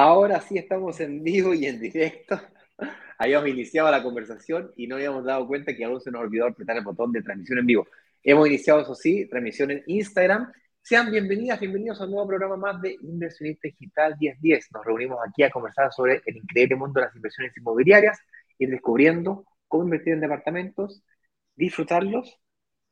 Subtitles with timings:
[0.00, 2.40] Ahora sí estamos en vivo y en directo.
[3.18, 6.76] Habíamos iniciado la conversación y no habíamos dado cuenta que aún se nos olvidó apretar
[6.76, 7.88] el botón de transmisión en vivo.
[8.22, 10.52] Hemos iniciado, eso sí, transmisión en Instagram.
[10.80, 14.68] Sean bienvenidas, bienvenidos a un nuevo programa más de Inversionista Digital 1010.
[14.72, 18.20] Nos reunimos aquí a conversar sobre el increíble mundo de las inversiones inmobiliarias,
[18.56, 21.02] ir descubriendo cómo invertir en departamentos,
[21.56, 22.38] disfrutarlos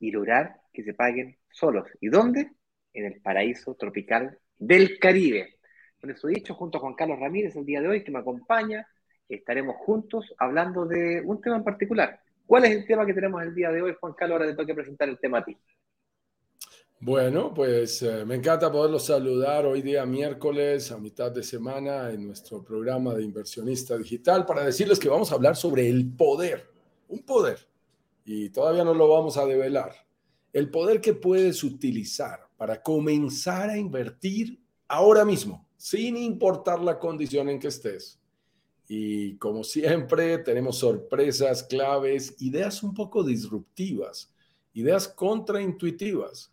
[0.00, 1.86] y lograr que se paguen solos.
[2.00, 2.50] ¿Y dónde?
[2.92, 5.55] En el paraíso tropical del Caribe.
[6.00, 8.86] Con eso dicho, junto Juan Carlos Ramírez el día de hoy, que me acompaña,
[9.28, 12.20] estaremos juntos hablando de un tema en particular.
[12.46, 14.41] ¿Cuál es el tema que tenemos el día de hoy, Juan Carlos?
[14.41, 15.56] Ahora te que presentar el tema a ti.
[16.98, 22.27] Bueno, pues eh, me encanta poderlos saludar hoy día miércoles a mitad de semana en
[22.27, 26.70] nuestro programa de inversionista digital para decirles que vamos a hablar sobre el poder,
[27.08, 27.58] un poder,
[28.24, 29.92] y todavía no lo vamos a develar,
[30.55, 34.58] el poder que puedes utilizar para comenzar a invertir
[34.89, 38.19] ahora mismo sin importar la condición en que estés.
[38.88, 44.33] Y como siempre, tenemos sorpresas, claves, ideas un poco disruptivas,
[44.74, 46.52] ideas contraintuitivas.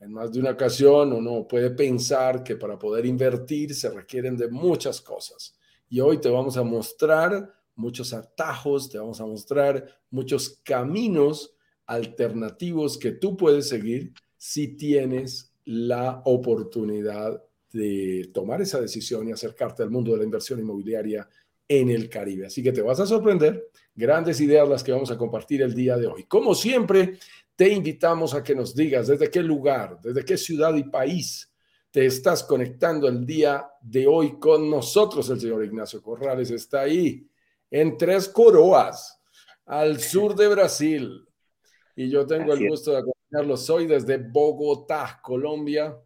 [0.00, 4.48] En más de una ocasión uno puede pensar que para poder invertir se requieren de
[4.48, 5.56] muchas cosas.
[5.88, 11.54] Y hoy te vamos a mostrar muchos atajos, te vamos a mostrar muchos caminos
[11.86, 17.42] alternativos que tú puedes seguir si tienes la oportunidad
[17.74, 21.28] de tomar esa decisión y acercarte al mundo de la inversión inmobiliaria
[21.66, 22.46] en el Caribe.
[22.46, 23.68] Así que te vas a sorprender.
[23.94, 26.24] Grandes ideas las que vamos a compartir el día de hoy.
[26.24, 27.18] Como siempre,
[27.56, 31.50] te invitamos a que nos digas desde qué lugar, desde qué ciudad y país
[31.90, 35.28] te estás conectando el día de hoy con nosotros.
[35.30, 37.28] El señor Ignacio Corrales está ahí,
[37.70, 39.20] en Tres Coroas,
[39.66, 41.24] al sur de Brasil.
[41.96, 45.96] Y yo tengo el gusto de acompañarlos hoy desde Bogotá, Colombia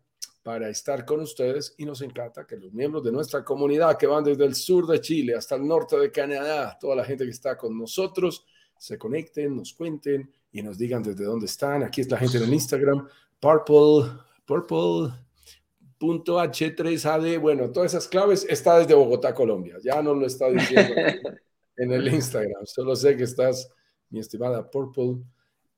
[0.48, 4.24] para estar con ustedes y nos encanta que los miembros de nuestra comunidad que van
[4.24, 7.58] desde el sur de Chile hasta el norte de Canadá, toda la gente que está
[7.58, 8.46] con nosotros,
[8.78, 11.82] se conecten, nos cuenten y nos digan desde dónde están.
[11.82, 13.06] Aquí está la gente en el Instagram,
[13.38, 14.10] purple,
[14.46, 17.40] purple.h3ad.
[17.40, 19.76] Bueno, todas esas claves está desde Bogotá, Colombia.
[19.84, 20.94] Ya no lo está diciendo
[21.76, 22.64] en el Instagram.
[22.64, 23.70] Solo sé que estás,
[24.08, 25.18] mi estimada Purple,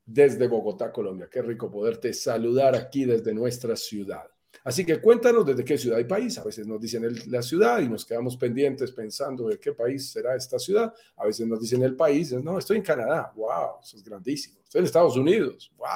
[0.07, 1.29] desde Bogotá, Colombia.
[1.29, 4.30] Qué rico poderte saludar aquí desde nuestra ciudad.
[4.65, 6.37] Así que cuéntanos desde qué ciudad y país.
[6.39, 10.37] A veces nos dicen la ciudad y nos quedamos pendientes pensando de qué país será
[10.37, 10.93] esta ciudad.
[11.17, 12.33] A veces nos dicen el país.
[12.33, 13.33] No, estoy en Canadá.
[13.35, 13.81] ¡Wow!
[13.83, 14.61] Eso es grandísimo.
[14.63, 15.73] Estoy en Estados Unidos.
[15.77, 15.89] ¡Wow!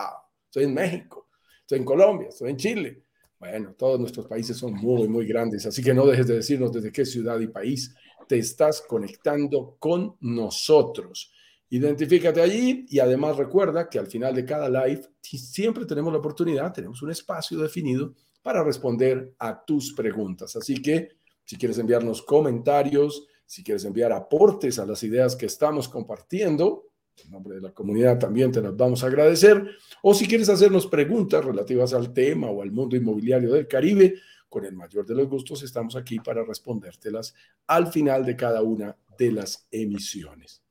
[0.47, 1.29] Estoy en México.
[1.61, 2.29] Estoy en Colombia.
[2.29, 3.03] Estoy en Chile.
[3.39, 5.67] Bueno, todos nuestros países son muy, muy grandes.
[5.67, 7.95] Así que no dejes de decirnos desde qué ciudad y país
[8.27, 11.31] te estás conectando con nosotros.
[11.69, 16.73] Identifícate allí y además recuerda que al final de cada live siempre tenemos la oportunidad,
[16.73, 18.15] tenemos un espacio definido
[18.45, 20.55] para responder a tus preguntas.
[20.55, 21.09] Así que
[21.45, 26.91] si quieres enviarnos comentarios, si quieres enviar aportes a las ideas que estamos compartiendo,
[27.25, 29.65] en nombre de la comunidad también te las vamos a agradecer,
[30.03, 34.17] o si quieres hacernos preguntas relativas al tema o al mundo inmobiliario del Caribe,
[34.47, 37.35] con el mayor de los gustos estamos aquí para respondértelas
[37.67, 40.63] al final de cada una de las emisiones.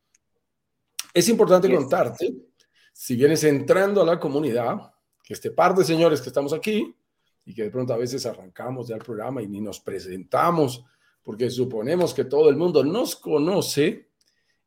[1.11, 2.35] Es importante contarte,
[2.93, 6.95] si vienes entrando a la comunidad, que este par de señores que estamos aquí,
[7.45, 10.83] y que de pronto a veces arrancamos ya el programa y ni nos presentamos
[11.23, 14.09] porque suponemos que todo el mundo nos conoce,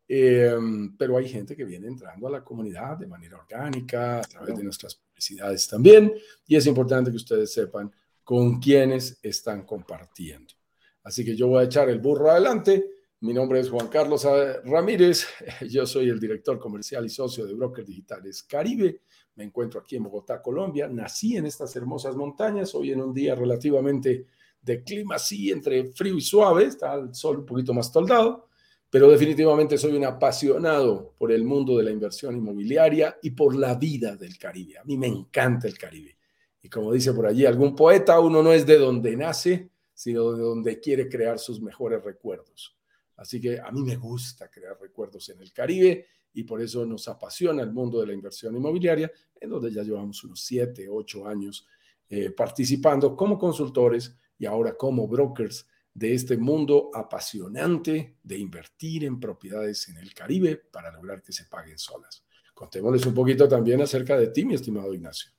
[0.09, 4.57] em, pero hay gente que viene entrando a la comunidad de manera orgánica, a través
[4.57, 6.15] de nuestras publicidades también,
[6.47, 7.93] y es importante que ustedes sepan
[8.25, 10.55] con quiénes están compartiendo.
[11.03, 12.96] Así que yo voy a echar el burro adelante.
[13.21, 14.27] Mi nombre es Juan Carlos
[14.65, 15.27] Ramírez,
[15.69, 19.01] yo soy el director comercial y socio de Brokers Digitales Caribe
[19.37, 20.89] me encuentro aquí en Bogotá, Colombia.
[20.89, 24.27] Nací en estas hermosas montañas, hoy en un día relativamente
[24.63, 28.49] de clima así, entre frío y suave, está el sol un poquito más toldado,
[28.91, 33.75] pero definitivamente soy un apasionado por el mundo de la inversión inmobiliaria y por la
[33.75, 34.79] vida del Caribe.
[34.79, 36.17] A mí me encanta el Caribe.
[36.63, 40.43] Y como dice por allí algún poeta, uno no es de donde nace, sino de
[40.43, 42.76] donde quiere crear sus mejores recuerdos.
[43.17, 47.09] Así que a mí me gusta crear recuerdos en el Caribe y por eso nos
[47.09, 49.11] apasiona el mundo de la inversión inmobiliaria,
[49.41, 51.67] en donde ya llevamos unos siete, ocho años
[52.09, 59.19] eh, participando como consultores y ahora como brokers de este mundo apasionante de invertir en
[59.19, 62.23] propiedades en el Caribe para lograr que se paguen solas.
[62.53, 65.31] Contémosles un poquito también acerca de ti, mi estimado Ignacio.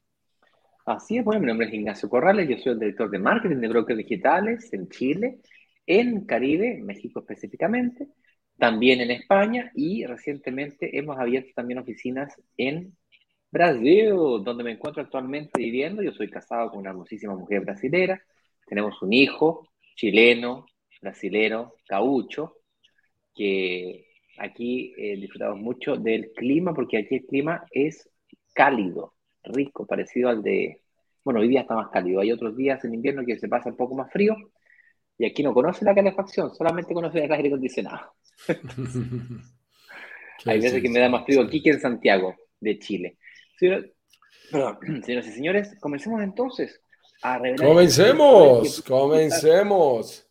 [0.85, 3.68] Así es, bueno, mi nombre es Ignacio Corrales, yo soy el director de marketing de
[3.68, 5.41] brokers digitales en Chile,
[5.88, 8.07] en Caribe, México específicamente
[8.57, 12.95] también en España y recientemente hemos abierto también oficinas en
[13.51, 16.01] Brasil, donde me encuentro actualmente viviendo.
[16.01, 18.22] Yo soy casado con una hermosísima mujer brasilera,
[18.66, 20.66] tenemos un hijo chileno,
[21.01, 22.57] brasilero, caucho,
[23.34, 24.07] que
[24.38, 28.10] aquí eh, disfrutamos mucho del clima, porque aquí el clima es
[28.54, 29.13] cálido,
[29.44, 30.81] rico, parecido al de,
[31.24, 33.78] bueno, hoy día está más cálido, hay otros días en invierno que se pasa un
[33.78, 34.36] poco más frío,
[35.18, 38.14] y aquí no conoce la calefacción, solamente conoce el aire acondicionado.
[40.46, 43.18] hay veces que me da más frío aquí que en Santiago, de Chile.
[45.04, 46.80] señoras y señores, comencemos entonces
[47.22, 47.68] a revelar.
[47.68, 50.24] Comencemos, comencemos.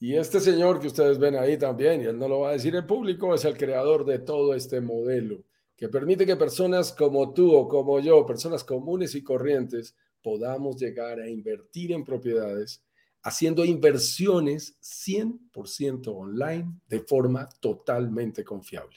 [0.00, 2.74] Y este señor que ustedes ven ahí también, y él no lo va a decir
[2.74, 5.44] en público, es el creador de todo este modelo
[5.82, 11.18] que permite que personas como tú o como yo, personas comunes y corrientes, podamos llegar
[11.18, 12.84] a invertir en propiedades
[13.22, 18.96] haciendo inversiones 100% online de forma totalmente confiable.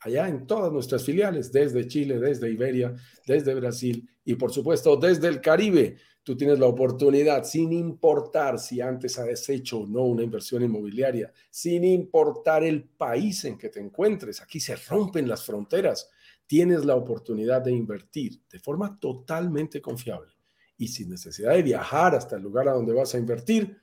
[0.00, 2.94] Allá en todas nuestras filiales, desde Chile, desde Iberia,
[3.26, 8.80] desde Brasil y por supuesto desde el Caribe tú tienes la oportunidad, sin importar si
[8.80, 13.80] antes has hecho o no una inversión inmobiliaria, sin importar el país en que te
[13.80, 16.10] encuentres, aquí se rompen las fronteras,
[16.46, 20.35] tienes la oportunidad de invertir de forma totalmente confiable
[20.76, 23.80] y sin necesidad de viajar hasta el lugar a donde vas a invertir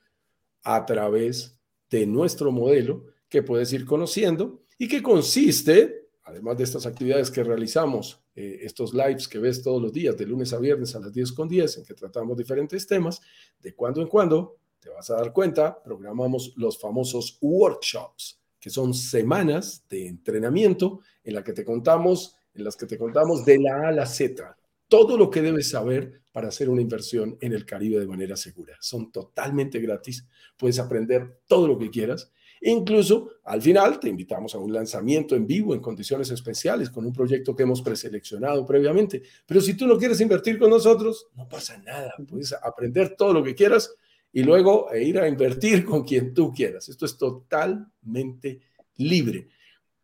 [0.63, 1.60] a través
[1.90, 7.44] de nuestro modelo que puedes ir conociendo y que consiste además de estas actividades que
[7.44, 11.13] realizamos, eh, estos lives que ves todos los días, de lunes a viernes a las
[11.13, 13.22] 10 con 10, en que tratamos diferentes temas,
[13.60, 18.94] de cuando en cuando, te vas a dar cuenta, programamos los famosos workshops, que son
[18.94, 23.75] semanas de entrenamiento en, la que te contamos, en las que te contamos de la
[23.75, 24.57] A a la Z,
[24.88, 28.75] todo lo que debes saber para hacer una inversión en el Caribe de manera segura.
[28.80, 30.27] Son totalmente gratis,
[30.57, 32.31] puedes aprender todo lo que quieras
[32.65, 37.12] Incluso al final te invitamos a un lanzamiento en vivo en condiciones especiales con un
[37.12, 39.21] proyecto que hemos preseleccionado previamente.
[39.45, 42.13] Pero si tú no quieres invertir con nosotros, no pasa nada.
[42.25, 43.94] Puedes aprender todo lo que quieras
[44.31, 46.88] y luego e ir a invertir con quien tú quieras.
[46.88, 48.62] Esto es totalmente
[48.95, 49.50] libre.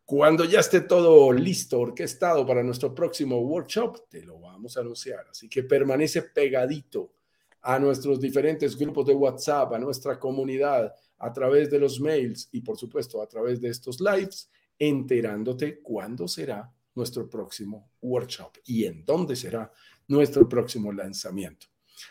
[0.09, 5.27] Cuando ya esté todo listo, orquestado para nuestro próximo workshop, te lo vamos a anunciar.
[5.29, 7.13] Así que permanece pegadito
[7.61, 12.61] a nuestros diferentes grupos de WhatsApp, a nuestra comunidad, a través de los mails y
[12.61, 19.05] por supuesto a través de estos lives, enterándote cuándo será nuestro próximo workshop y en
[19.05, 19.71] dónde será
[20.07, 21.67] nuestro próximo lanzamiento.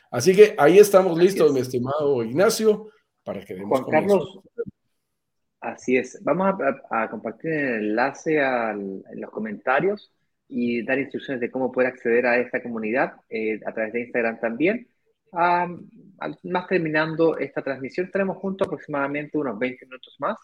[0.08, 2.90] Así que ahí estamos listos, mi estimado Ignacio,
[3.24, 4.38] para que demos Juan Carlos,
[5.60, 6.18] así es.
[6.22, 6.54] Vamos
[6.90, 10.12] a, compartir el enlace en los comentarios
[10.48, 14.40] y dar instrucciones de cómo poder acceder a esta comunidad eh, a través de Instagram
[14.40, 14.88] también
[15.32, 20.36] más terminando esta transmisión, estaremos juntos aproximadamente unos 20 minutos más,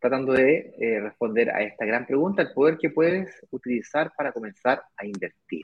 [0.00, 4.82] tratando de eh, responder a esta gran pregunta, el poder que puedes utilizar para comenzar
[4.96, 5.62] a invertir.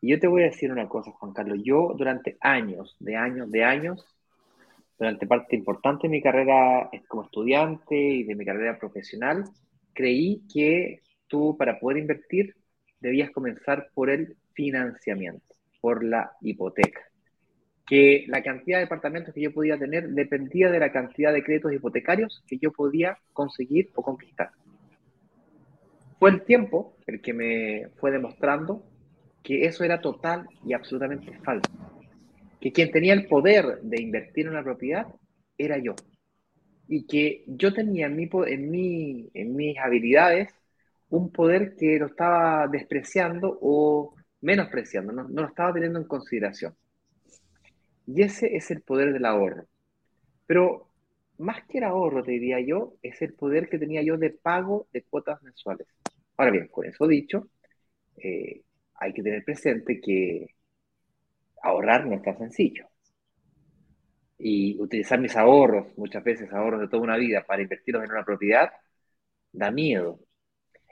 [0.00, 3.50] Y yo te voy a decir una cosa, Juan Carlos, yo durante años, de años,
[3.50, 4.06] de años,
[4.98, 9.44] durante parte importante de mi carrera como estudiante y de mi carrera profesional,
[9.92, 12.54] creí que tú para poder invertir
[13.00, 17.00] debías comenzar por el financiamiento, por la hipoteca
[17.86, 21.72] que la cantidad de departamentos que yo podía tener dependía de la cantidad de créditos
[21.72, 24.50] hipotecarios que yo podía conseguir o conquistar.
[26.18, 28.82] Fue el tiempo el que me fue demostrando
[29.42, 31.70] que eso era total y absolutamente falso.
[32.64, 35.06] Que quien tenía el poder de invertir en una propiedad
[35.58, 35.94] era yo.
[36.88, 40.48] Y que yo tenía en, mi, en, mi, en mis habilidades
[41.10, 46.74] un poder que lo estaba despreciando o menospreciando, no, no lo estaba teniendo en consideración.
[48.06, 49.66] Y ese es el poder del ahorro.
[50.46, 50.88] Pero
[51.36, 54.86] más que el ahorro, te diría yo, es el poder que tenía yo de pago
[54.90, 55.86] de cuotas mensuales.
[56.38, 57.46] Ahora bien, con eso dicho,
[58.16, 58.62] eh,
[58.94, 60.54] hay que tener presente que
[61.64, 62.86] ahorrar no es tan sencillo.
[64.38, 68.24] Y utilizar mis ahorros, muchas veces ahorros de toda una vida, para invertirlos en una
[68.24, 68.70] propiedad,
[69.52, 70.20] da miedo.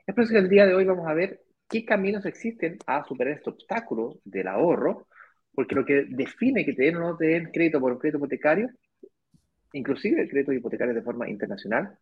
[0.07, 3.05] Es por eso que el día de hoy vamos a ver qué caminos existen a
[3.05, 5.07] superar este obstáculo del ahorro
[5.55, 8.19] porque lo que define que te den o no te den crédito por un crédito
[8.19, 8.71] hipotecario,
[9.73, 11.99] inclusive el crédito hipotecario de forma internacional,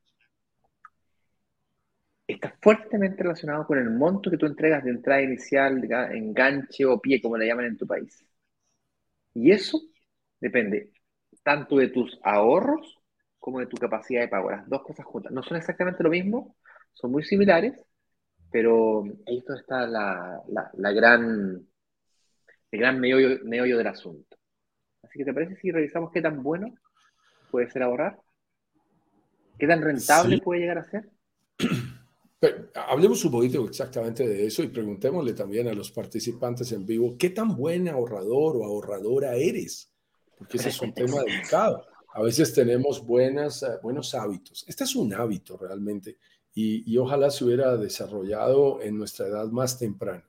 [2.27, 7.21] está fuertemente relacionado con el monto que tú entregas de entrada inicial, enganche o pie,
[7.21, 8.25] como le llaman en tu país.
[9.35, 9.81] Y eso
[10.41, 10.93] depende
[11.43, 12.99] tanto de tus ahorros
[13.39, 14.51] como de tu capacidad de pago.
[14.51, 15.33] Las dos cosas juntas.
[15.33, 16.57] No son exactamente lo mismo,
[16.93, 17.75] son muy similares,
[18.51, 20.43] pero ahí está la,
[20.75, 21.67] la gran
[22.71, 24.37] el gran meollo, del asunto.
[25.03, 26.73] Así que, ¿te parece si revisamos qué tan bueno
[27.51, 28.21] puede ser ahorrar?
[29.59, 31.11] ¿Qué tan rentable puede llegar a ser?
[32.75, 37.31] Hablemos un poquito exactamente de eso y preguntémosle también a los participantes en vivo qué
[37.31, 39.93] tan buen ahorrador o ahorradora eres,
[40.39, 41.85] porque ese es un tema delicado.
[42.13, 44.65] a veces tenemos buenas, eh, buenos hábitos.
[44.67, 46.19] Este es un hábito realmente
[46.55, 50.27] y, ojalá se hubiera desarrollado en nuestra edad más temprana.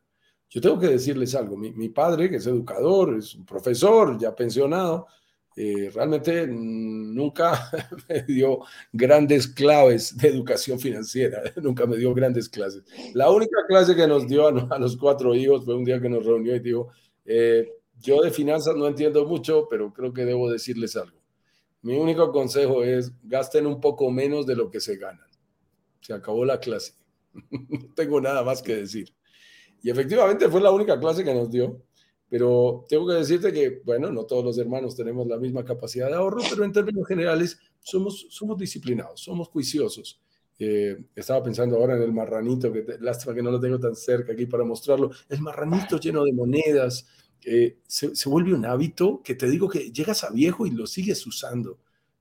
[0.50, 5.08] Yo tengo que decirles algo, mi, padre, que es educador, es un profesor ya pensionado,
[5.56, 7.70] eh, realmente nunca
[8.10, 8.60] me dio
[8.92, 12.84] grandes claves de educación financiera, nunca me dio grandes clases.
[13.14, 16.26] La única clase que nos dio a, los cuatro hijos fue un día que nos
[16.26, 16.90] reunió y dijo,
[17.26, 21.20] eh, yo de finanzas no entiendo mucho, pero creo que debo decirles algo.
[21.82, 25.28] Mi único consejo es gasten un poco menos de lo que se ganan.
[26.00, 26.94] Se acabó la clase.
[27.52, 29.14] no tengo nada más que decir.
[29.84, 31.82] Y efectivamente fue la única clase que nos dio.
[32.32, 36.14] Pero tengo que decirte que, bueno, no todos los hermanos tenemos la misma capacidad de
[36.14, 40.22] ahorro, pero en términos generales somos, somos disciplinados, somos juiciosos.
[40.58, 44.32] Eh, estaba pensando ahora en el marranito, que lástima que no lo tengo tan cerca
[44.32, 45.12] aquí para mostrarlo.
[45.28, 47.06] El marranito lleno de monedas,
[47.86, 51.80] se, vuelve un hábito que te digo que llegas a viejo y lo sigues usando.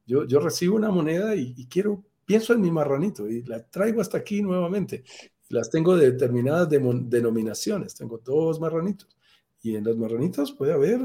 [0.08, 4.18] Yo, yo recibo una moneda y, quiero, pienso en mi marranito y la traigo hasta
[4.18, 5.04] aquí nuevamente.
[5.50, 9.19] Las tengo de determinadas denominaciones, tengo dos marranitos.
[9.62, 11.00] Y en los marranitos puede haber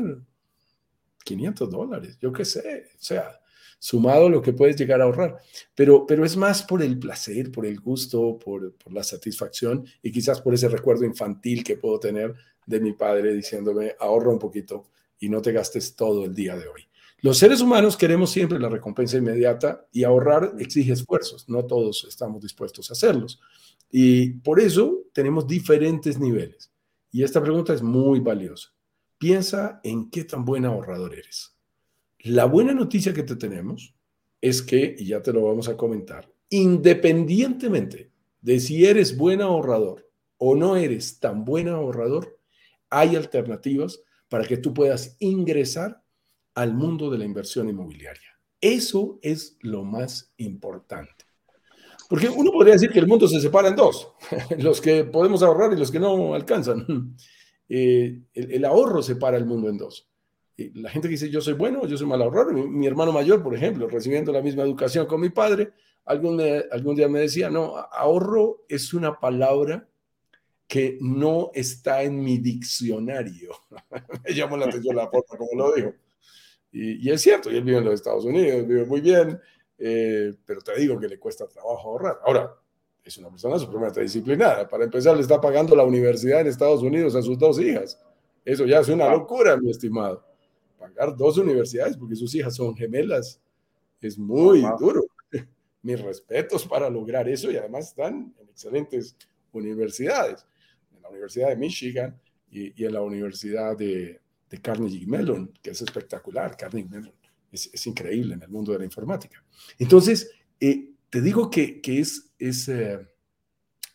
[1.23, 3.39] 500 dólares, yo qué sé, o sea,
[3.79, 5.37] sumado lo que puedes llegar a ahorrar.
[5.73, 10.11] Pero, pero es más por el placer, por el gusto, por, por la satisfacción y
[10.11, 12.33] quizás por ese recuerdo infantil que puedo tener
[12.65, 16.67] de mi padre diciéndome, ahorra un poquito y no te gastes todo el día de
[16.67, 16.87] hoy.
[17.21, 21.49] Los seres humanos queremos siempre la recompensa inmediata y ahorrar exige esfuerzos.
[21.49, 23.39] No todos estamos dispuestos a hacerlos.
[23.89, 26.71] Y por eso tenemos diferentes niveles.
[27.15, 28.73] Y esta pregunta es muy valiosa.
[29.17, 31.55] Piensa en qué tan buen ahorrador eres.
[32.19, 33.95] La buena noticia que te tenemos
[34.41, 40.11] es que, y ya te lo vamos a comentar, independientemente de si eres buen ahorrador
[40.35, 42.37] o no eres tan buen ahorrador,
[42.89, 46.03] hay alternativas para que tú puedas ingresar
[46.53, 48.37] al mundo de la inversión inmobiliaria.
[48.59, 51.14] Eso es lo más importante.
[52.09, 54.11] Porque uno podría decir que el mundo se separa en dos,
[54.59, 57.15] los que podemos ahorrar y los que no alcanzan.
[57.67, 60.07] Eh, el, ahorro separa el mundo en dos.
[60.55, 63.55] la gente que dice yo soy bueno, yo soy mal ahorrador, mi, hermano mayor, por
[63.55, 65.73] ejemplo, recibiendo la misma educación con mi padre,
[66.05, 66.39] algún,
[66.71, 69.89] algún día me decía, no, ahorro es una palabra
[70.67, 73.51] que no está en mi diccionario.
[74.23, 75.93] Me llamó la atención la forma como lo dijo.
[76.71, 79.39] Y, es cierto, y él vive en los Estados Unidos, vive muy bien,
[79.77, 82.19] eh, pero te digo que le cuesta trabajo ahorrar.
[82.25, 82.55] Ahora,
[83.03, 84.67] es una persona supremamente disciplinada.
[84.67, 87.99] Para empezar, le está pagando la universidad en Estados Unidos a sus dos hijas.
[88.43, 90.25] Eso ya es una locura, mi estimado.
[90.79, 93.39] Pagar dos universidades porque sus hijas son gemelas
[94.01, 95.01] es muy duro.
[95.81, 99.15] Mis respetos para lograr eso y además están en excelentes
[99.51, 100.45] universidades
[101.05, 104.19] la Universidad de Michigan y, en la Universidad de,
[104.61, 106.55] Carnegie Mellon, que es espectacular.
[106.55, 107.13] Carnegie Mellon
[107.55, 109.43] es, increíble en el mundo de la informática.
[109.79, 112.99] Entonces, eh, te digo que, es, es, eh,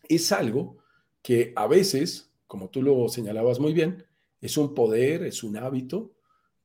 [0.08, 0.78] es algo
[1.22, 4.04] que a veces, como tú lo señalabas muy bien,
[4.40, 6.14] es un poder, es un hábito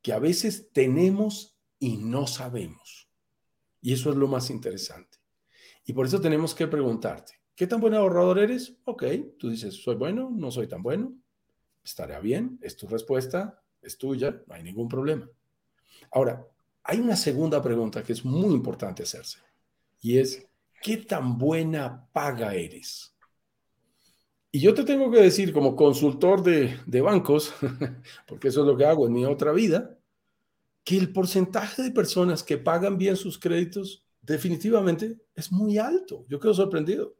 [0.01, 3.09] que a veces tenemos y no sabemos.
[3.81, 5.19] Y eso es lo más interesante.
[5.85, 8.77] Y por eso tenemos que preguntarte, ¿Qué tan buen ahorrador eres?
[8.83, 9.05] Ok,
[9.39, 11.15] tú dices, soy bueno, no soy tan bueno.
[11.81, 15.29] Estará bien, es tu respuesta, es tuya, no hay ningún problema.
[16.11, 16.45] Ahora,
[16.85, 19.39] hay una segunda pregunta que es muy importante hacerse
[20.01, 20.47] y es,
[20.81, 23.15] ¿qué tan buena paga eres?
[24.51, 27.53] Y yo te tengo que decir como consultor de, de bancos,
[28.27, 29.97] porque eso es lo que hago en mi otra vida,
[30.83, 36.25] que el porcentaje de personas que pagan bien sus créditos definitivamente es muy alto.
[36.29, 37.15] Yo quedo sorprendido.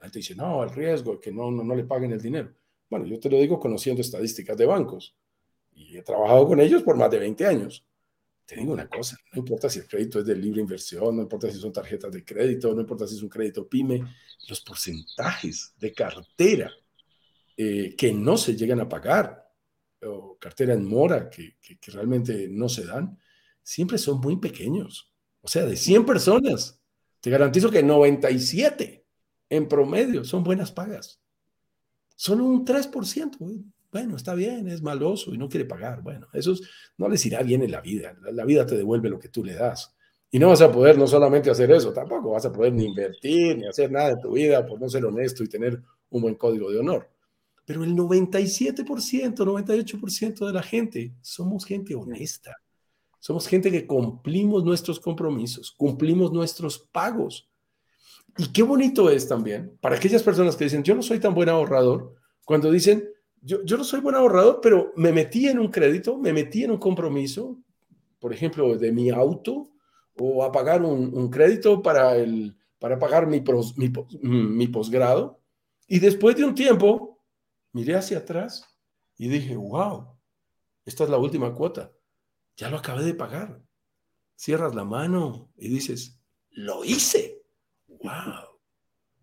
[0.00, 2.52] La gente dice, no, el riesgo, que no, no, le paguen el dinero.
[2.90, 5.16] Bueno, yo te lo digo conociendo estadísticas de bancos
[5.72, 7.86] y he trabajado con ellos por más de 20 años.
[8.46, 11.50] Te digo una cosa, no importa si el crédito es de libre inversión, no importa
[11.50, 14.00] si son tarjetas de crédito, no importa si es un crédito pyme,
[14.48, 16.70] los porcentajes de cartera
[17.56, 19.50] eh, que no se llegan a pagar,
[20.02, 23.18] o cartera en mora que, que, realmente no se dan,
[23.62, 25.12] siempre son muy pequeños.
[25.40, 26.80] O sea, de 100 personas,
[27.20, 29.04] te garantizo que 97
[29.48, 31.20] en promedio son buenas pagas.
[32.14, 33.64] Solo un 3%.
[33.96, 36.02] Bueno, está bien, es maloso y no quiere pagar.
[36.02, 36.52] Bueno, eso
[36.98, 38.14] no les irá bien en la vida.
[38.30, 39.96] La, vida te devuelve lo que tú le das.
[40.30, 43.56] Y no vas a poder no solamente hacer eso, tampoco vas a poder ni invertir
[43.56, 46.70] ni hacer nada en tu vida por no ser honesto y tener un buen código
[46.70, 47.08] de honor.
[47.64, 52.54] Pero el 97%, 98% de la gente somos gente honesta.
[53.18, 57.48] Somos gente que cumplimos nuestros compromisos, cumplimos nuestros pagos.
[58.36, 61.48] Y qué bonito es también para aquellas personas que dicen, yo no soy tan buen
[61.48, 63.15] ahorrador, cuando dicen,
[63.46, 66.72] yo, yo no soy buen ahorrador, pero me metí en un crédito, me metí en
[66.72, 67.58] un compromiso,
[68.18, 69.70] por ejemplo, de mi auto
[70.18, 73.42] o a pagar un, crédito para, el, para pagar mi,
[73.76, 75.40] mi, mi posgrado.
[75.86, 77.22] Y después de un tiempo,
[77.72, 78.64] miré hacia atrás
[79.16, 80.16] y dije, wow,
[80.84, 81.92] esta es la última cuota.
[82.56, 83.62] Ya lo acabé de pagar.
[84.34, 86.18] Cierras la mano y dices,
[86.50, 87.44] lo hice.
[87.86, 88.58] Wow.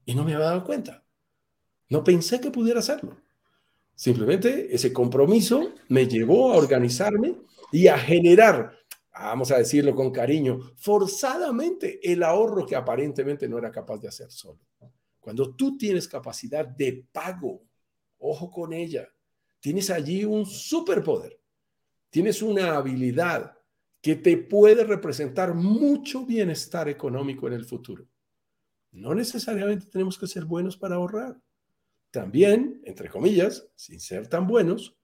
[0.05, 1.03] Y no me había dado cuenta.
[1.89, 3.22] No pensé que pudiera hacerlo.
[3.95, 7.35] Simplemente ese compromiso me llevó a organizarme
[7.71, 8.77] y a generar,
[9.13, 14.31] vamos a decirlo con cariño, forzadamente el ahorro que aparentemente no era capaz de hacer
[14.31, 14.59] solo.
[15.19, 17.63] Cuando tú tienes capacidad de pago,
[18.17, 19.07] ojo con ella,
[19.59, 21.39] tienes allí un superpoder,
[22.09, 23.57] tienes una habilidad
[24.01, 28.05] que te puede representar mucho bienestar económico en el futuro.
[28.91, 31.37] No necesariamente tenemos que ser buenos para ahorrar.
[32.13, 34.95] También, entre comillas, sin ser tan buenos,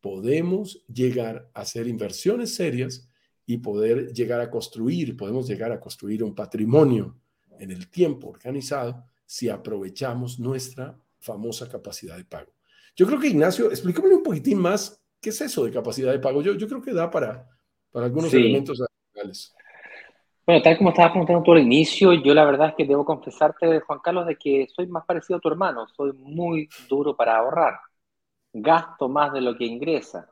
[0.00, 3.08] podemos llegar a hacer inversiones serias
[3.44, 7.18] y poder llegar a construir, podemos llegar a construir un patrimonio
[7.58, 12.52] en el tiempo organizado si aprovechamos nuestra famosa capacidad de pago.
[12.94, 16.42] Yo creo que Ignacio, explícame un poquitín más qué es eso de capacidad de pago.
[16.42, 17.50] Yo, yo creo que da para,
[17.90, 19.52] para algunos elementos adicionales.
[20.44, 23.80] Bueno, tal como estabas preguntando tú al inicio, yo la verdad es que debo confesarte,
[23.80, 25.86] Juan Carlos, de que soy más parecido a tu hermano.
[25.96, 27.74] Soy muy duro para ahorrar.
[28.52, 30.28] Gasto más de lo que ingresa.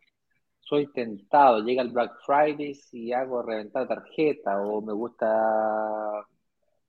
[0.60, 1.60] Soy tentado.
[1.64, 5.26] Llega el Black Friday y hago reventar tarjeta o me gusta,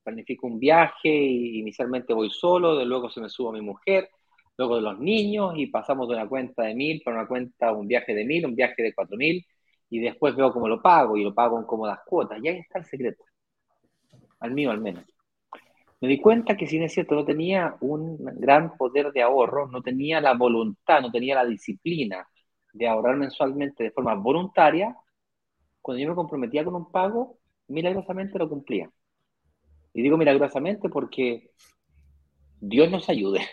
[0.04, 4.10] planifico un viaje y inicialmente voy solo, de luego se me subo a mi mujer,
[4.58, 7.88] luego de los niños y pasamos de una cuenta de mil para una cuenta, un
[7.88, 9.46] viaje de mil, un viaje de cuatro mil
[9.92, 12.40] y después veo cómo lo pago y lo pago en cómodas cuotas.
[12.42, 13.26] Y ahí está el secreto.
[14.40, 15.04] Al mío al menos.
[16.00, 19.68] Me di cuenta que si no es cierto, no tenía un gran poder de ahorro,
[19.68, 22.26] no tenía la voluntad, no tenía la disciplina
[22.72, 24.96] de ahorrar mensualmente de forma voluntaria.
[25.82, 28.90] Cuando yo me comprometía con un pago, milagrosamente lo cumplía.
[29.94, 31.52] Y digo milagrosamente porque
[32.62, 33.42] Dios nos ayude.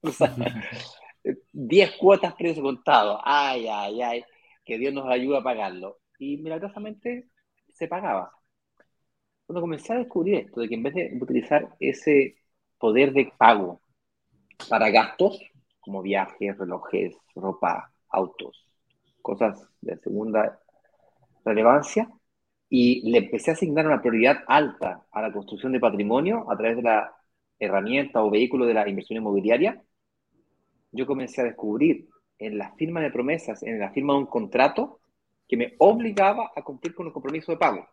[0.00, 0.32] O sea,
[1.52, 3.20] 10 cuotas precio contado.
[3.24, 4.24] Ay, ay, ay
[4.68, 5.98] que Dios nos ayuda a pagarlo.
[6.18, 7.30] Y milagrosamente
[7.72, 8.30] se pagaba.
[9.46, 12.36] Cuando comencé a descubrir esto, de que en vez de utilizar ese
[12.78, 13.80] poder de pago
[14.68, 15.40] para gastos,
[15.80, 18.68] como viajes, relojes, ropa, autos,
[19.22, 20.60] cosas de segunda
[21.46, 22.10] relevancia,
[22.68, 26.76] y le empecé a asignar una prioridad alta a la construcción de patrimonio a través
[26.76, 27.16] de la
[27.58, 29.82] herramienta o vehículo de la inversión inmobiliaria,
[30.92, 32.06] yo comencé a descubrir
[32.38, 35.00] en la firma de promesas, en la firma de un contrato
[35.48, 37.86] que me obligaba a cumplir con el compromiso de pago.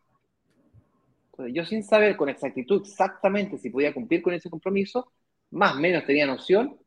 [1.32, 5.12] Entonces, yo sin saber con exactitud exactamente si podía cumplir con ese compromiso,
[5.52, 6.78] más o menos tenía noción,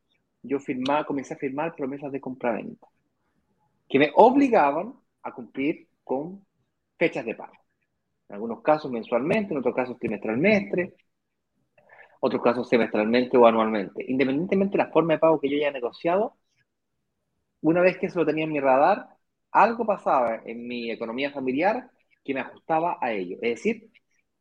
[0.42, 2.86] yo firmaba, comencé a firmar promesas de compraventa
[3.88, 6.44] que me obligaban a cumplir con
[6.98, 7.54] fechas de pago.
[8.28, 10.94] En algunos casos mensualmente, en otros casos trimestralmente,
[12.20, 14.04] otros casos semestralmente o anualmente.
[14.06, 16.36] Independientemente de la forma de pago que yo haya negociado,
[17.60, 19.06] una vez que eso lo tenía en mi radar,
[19.50, 21.90] algo pasaba en mi economía familiar
[22.24, 23.38] que me ajustaba a ello.
[23.42, 23.90] Es decir,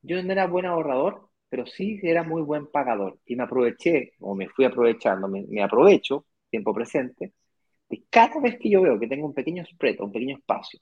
[0.01, 3.19] yo no era buen ahorrador, pero sí era muy buen pagador.
[3.25, 7.33] Y me aproveché, o me fui aprovechando, me, aprovecho, tiempo presente,
[7.89, 10.79] de cada vez que yo veo que tengo un pequeño spread, un pequeño espacio,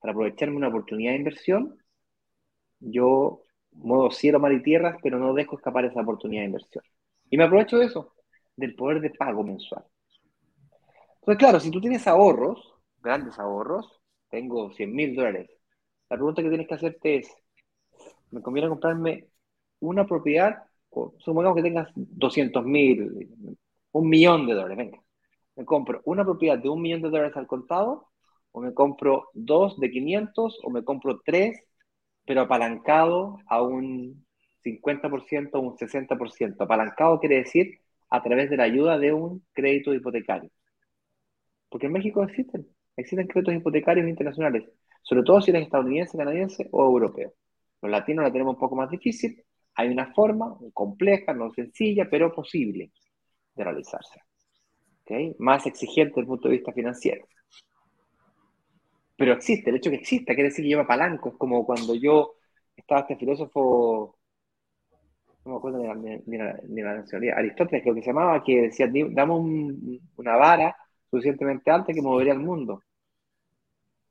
[0.00, 1.78] para aprovecharme una oportunidad de inversión,
[2.80, 6.84] yo modo cielo, mar y tierras, pero no dejo escapar esa oportunidad de inversión.
[7.30, 8.14] Y me aprovecho de eso,
[8.56, 9.84] del poder de pago mensual.
[11.20, 15.50] Entonces, claro, si tú tienes ahorros, grandes ahorros, tengo 100 mil dólares,
[16.08, 17.34] la pregunta que tienes que hacerte es,
[18.30, 19.26] ¿me conviene comprarme
[19.80, 20.56] una propiedad?
[20.90, 23.28] O, supongamos que tengas 200 mil,
[23.92, 24.98] un millón de dólares, venga.
[25.56, 28.08] ¿Me compro una propiedad de un millón de dólares al contado?
[28.52, 30.60] ¿O me compro dos de 500?
[30.64, 31.62] ¿O me compro tres,
[32.26, 34.26] pero apalancado a un
[34.62, 36.64] 50% o un 60%?
[36.64, 37.80] Apalancado quiere decir
[38.10, 40.50] a través de la ayuda de un crédito hipotecario.
[41.70, 44.68] Porque en México existen, existen créditos hipotecarios internacionales,
[45.02, 47.32] sobre todo si eres estadounidense, canadiense o europeo.
[47.80, 49.42] Los latinos la tenemos un poco más difícil,
[49.74, 52.90] hay una forma compleja, no sencilla, pero posible
[53.54, 54.20] de realizarse.
[55.02, 55.34] ¿Okay?
[55.38, 57.26] Más exigente desde el punto de vista financiero.
[59.16, 62.34] Pero existe, el hecho que exista quiere decir que lleva palancos, como cuando yo
[62.74, 64.18] estaba este filósofo,
[65.44, 65.78] no me acuerdo
[66.26, 66.36] ni
[66.82, 69.42] la, nacionalidad, Aristóteles creo que se llamaba, que decía, damos
[70.16, 70.76] una vara
[71.10, 72.82] suficientemente alta que movería el mundo.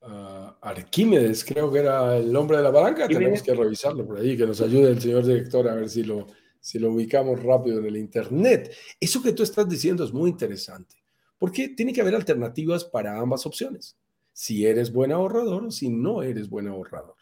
[0.02, 3.08] Uh, Arquímedes, creo que era el nombre de la palanca.
[3.08, 6.28] Tenemos que revisarlo por ahí, que nos ayude el señor director a ver si lo,
[6.60, 8.74] si lo ubicamos rápido en el Internet.
[9.00, 10.96] Eso que tú estás diciendo es muy interesante,
[11.38, 13.98] porque tiene que haber alternativas para ambas opciones.
[14.32, 17.16] Si eres buen ahorrador o si no eres buen ahorrador.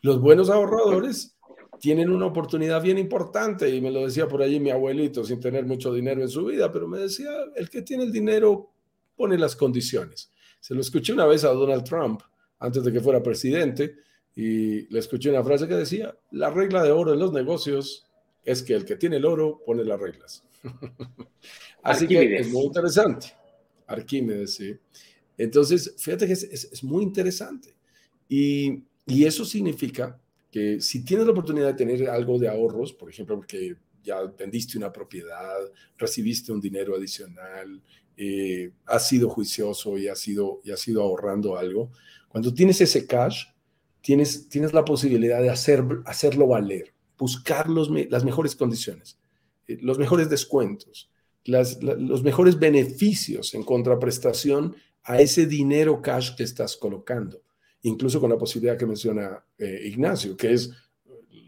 [0.00, 1.36] Los buenos ahorradores
[1.80, 5.66] tienen una oportunidad bien importante y me lo decía por allí mi abuelito sin tener
[5.66, 8.71] mucho dinero en su vida, pero me decía, el que tiene el dinero
[9.16, 10.32] pone las condiciones.
[10.60, 12.22] Se lo escuché una vez a Donald Trump
[12.58, 13.96] antes de que fuera presidente
[14.34, 18.06] y le escuché una frase que decía, la regla de oro en los negocios
[18.44, 20.44] es que el que tiene el oro pone las reglas.
[21.82, 23.34] Así que es muy interesante.
[23.86, 24.76] Arquímedes, sí.
[25.36, 27.74] Entonces, fíjate que es, muy interesante.
[28.28, 30.18] Y, y, eso significa
[30.50, 34.78] que si tienes la oportunidad de tener algo de ahorros, por ejemplo, porque ya vendiste
[34.78, 35.58] una propiedad,
[35.96, 37.82] recibiste un dinero adicional,
[38.16, 41.90] eh, has sido juicioso y has sido, y has sido ahorrando algo,
[42.28, 43.44] cuando tienes ese cash,
[44.00, 49.18] tienes, tienes la posibilidad de hacer, hacerlo valer, buscar las mejores condiciones,
[49.66, 51.10] eh, los mejores descuentos,
[51.44, 57.42] los mejores beneficios en contraprestación a ese dinero cash que estás colocando,
[57.82, 60.70] incluso con la posibilidad que menciona eh, Ignacio, que es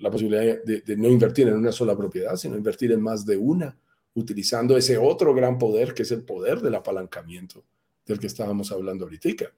[0.05, 3.39] la posibilidad de, de, no invertir en una sola propiedad, sino invertir en más de
[3.39, 3.75] una,
[4.13, 7.65] utilizando ese otro gran poder que es el poder del apalancamiento
[8.05, 9.51] del que estábamos hablando ahorita.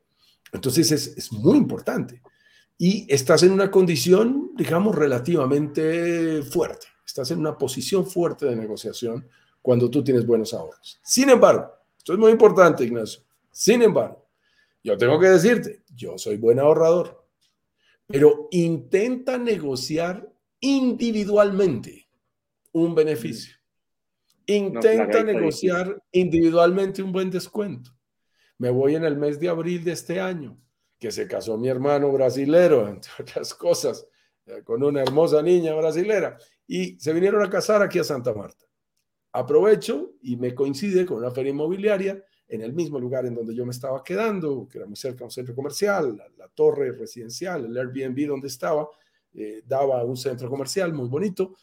[0.52, 2.22] Entonces es, es muy importante.
[2.78, 6.86] Y estás en una condición, digamos, relativamente fuerte.
[7.04, 9.26] Estás en una posición fuerte de negociación
[9.60, 11.00] cuando tú tienes buenos ahorros.
[11.02, 13.20] Sin embargo, esto es muy importante, Ignacio.
[13.50, 14.24] Sin embargo,
[14.84, 17.26] yo tengo que decirte, yo soy buen ahorrador,
[18.06, 22.08] pero intenta negociar individualmente
[22.72, 23.56] un beneficio.
[24.46, 27.90] Intenta negociar individualmente un buen descuento.
[28.58, 30.58] Me voy en el mes de abril de este año,
[30.98, 34.06] que se casó mi hermano brasilero, entre otras cosas,
[34.46, 38.64] eh, con una hermosa niña brasilera, y se vinieron a casar aquí a Santa Marta.
[39.32, 43.64] Aprovecho y me coincide con una feria inmobiliaria en el mismo lugar en donde yo
[43.66, 47.76] me estaba quedando, que era muy cerca de un centro comercial, la, torre residencial, el
[47.76, 48.88] Airbnb donde estaba,
[49.36, 51.54] eh, daba un centro comercial muy bonito,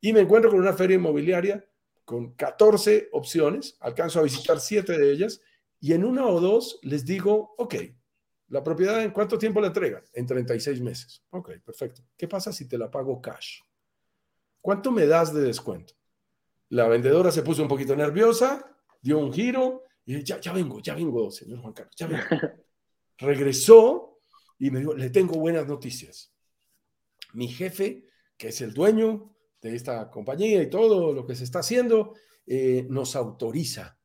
[0.00, 1.64] y me encuentro con una feria inmobiliaria
[2.04, 5.40] con 14 opciones, alcanzo a visitar 7 de ellas,
[5.80, 7.74] y en una o dos les digo, ok,
[8.48, 10.02] la propiedad en cuánto tiempo la entregan?
[10.12, 11.24] En 36 meses.
[11.30, 12.02] Ok, perfecto.
[12.16, 13.60] ¿Qué pasa si te la pago cash?
[14.60, 15.94] ¿Cuánto me das de descuento?
[16.68, 20.94] La vendedora se puso un poquito nerviosa, dio un giro y ya, ya vengo, ya
[20.94, 22.24] vengo, señor Juan Carlos, ya vengo.
[23.18, 24.20] Regresó
[24.58, 26.31] y me dijo, le tengo buenas noticias.
[27.34, 28.04] Mi jefe,
[28.36, 32.14] que es el dueño de esta compañía y todo lo que se está haciendo,
[32.46, 33.98] eh, nos autoriza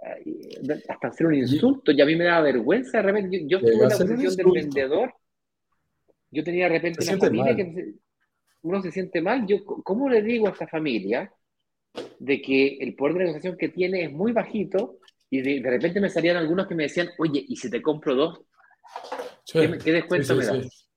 [0.06, 3.80] eh, hasta ser un insulto, y a mí me da vergüenza de repente, yo, en
[3.80, 5.14] la posición del vendedor,
[6.30, 7.94] yo tenía de repente una familia que
[8.62, 11.32] uno se siente mal, yo, ¿cómo le digo a esta familia
[12.20, 15.00] de que el poder de negociación que tiene es muy bajito
[15.34, 18.42] y de, repente me salían algunos que me decían, oye, ¿y si te compro dos?
[19.52, 20.88] ¿Qué, descuento me das?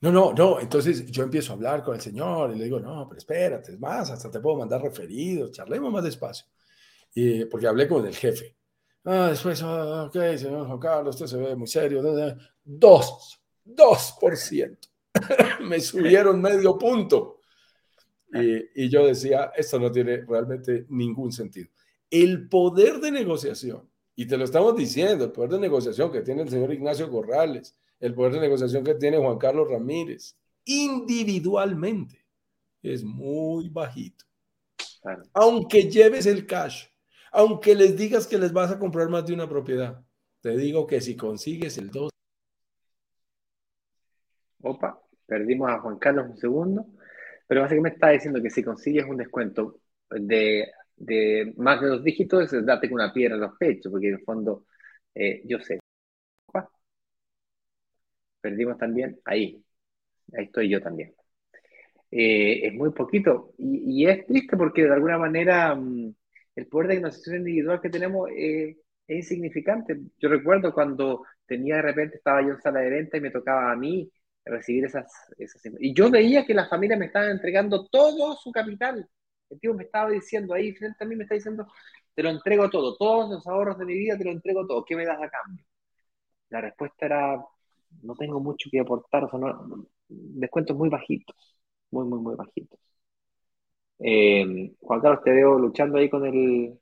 [0.00, 0.60] No, no, no.
[0.60, 3.80] Entonces yo empiezo a hablar con el señor y le digo, no, pero espérate, es
[3.80, 6.46] más, hasta te puedo mandar referidos, charlemos más despacio.
[7.12, 8.54] Y, porque hablé con el jefe.
[9.06, 12.00] Ah, después, ah, ok, señor Juan Carlos, usted se ve muy serio.
[12.62, 14.86] Dos, dos por ciento.
[15.62, 17.40] Me subieron medio punto.
[18.32, 21.70] Y, y yo decía, esto no tiene realmente ningún sentido.
[22.10, 26.42] El poder de negociación, y te lo estamos diciendo, el poder de negociación que tiene
[26.42, 32.26] el señor Ignacio Corrales, el poder de negociación que tiene Juan Carlos Ramírez, individualmente,
[32.82, 34.24] es muy bajito.
[35.32, 36.86] Aunque lleves el cash,
[37.32, 40.02] aunque les digas que les vas a comprar más de una propiedad,
[40.40, 42.10] te digo que si consigues el 2.
[44.62, 46.86] Opa, perdimos a Juan Carlos un segundo,
[47.46, 49.78] pero básicamente está diciendo que si consigues un descuento
[50.10, 50.70] de,
[51.56, 54.24] más de dos dígitos, es date con una piedra en los pechos, porque en el
[54.24, 54.66] fondo,
[55.14, 55.80] eh, yo sé,
[58.40, 59.62] perdimos también ahí.
[60.32, 61.14] Ahí estoy yo también.
[62.10, 66.12] Eh, es muy poquito y, es triste porque de alguna manera mm,
[66.56, 69.98] el poder de negociación individual que tenemos eh, es insignificante.
[70.18, 73.72] Yo recuerdo cuando tenía de repente, estaba yo en sala de venta y me tocaba
[73.72, 74.10] a mí
[74.44, 75.06] recibir esas,
[75.38, 75.62] esas...
[75.78, 79.08] Y yo veía que la familia me estaba entregando todo su capital.
[79.50, 81.66] El tío me estaba diciendo ahí frente a mí, me está diciendo,
[82.14, 84.96] te lo entrego todo, todos los ahorros de mi vida te lo entrego todo, ¿qué
[84.96, 85.64] me das a cambio?
[86.50, 87.44] La respuesta era
[88.02, 91.36] no tengo mucho que aportar, o sea, no, descuentos muy bajitos,
[91.90, 92.78] muy, muy, muy bajitos.
[94.00, 96.78] Eh, Juan Carlos, te veo luchando ahí con el,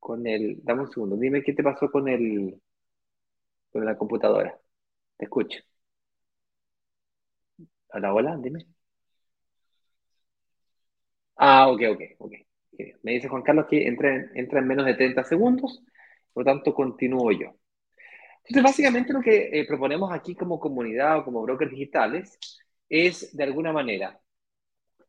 [0.00, 2.60] con el, dame un segundo, dime qué te pasó con el,
[3.72, 4.58] con la computadora.
[5.18, 5.60] Te escucho.
[7.88, 8.66] Hola, hola, dime.
[11.38, 12.32] Ah, ok, ok, ok.
[13.02, 15.82] Me dice Juan Carlos que entra en, en menos de 30 segundos,
[16.32, 17.54] por lo tanto continúo yo.
[18.44, 22.38] Entonces, básicamente lo que eh, proponemos aquí como comunidad o como brokers digitales
[22.88, 24.20] es, de alguna manera,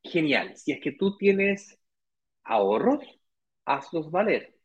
[0.03, 0.57] genial.
[0.57, 1.79] Si es que tú tienes
[2.45, 3.03] ahorros,
[3.65, 4.55] hazlos valer.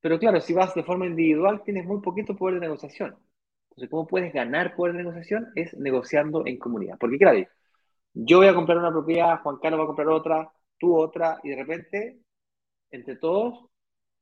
[0.00, 3.16] Pero claro, si vas de forma individual, tienes muy poquito poder de negociación.
[3.70, 5.48] Entonces, ¿cómo puedes ganar poder de negociación?
[5.54, 6.96] Es negociando en comunidad.
[6.98, 7.38] Porque claro,
[8.14, 11.50] yo voy a comprar una propiedad, Juan Carlos va a comprar otra, tú otra, y
[11.50, 12.18] de repente,
[12.90, 13.66] entre todos,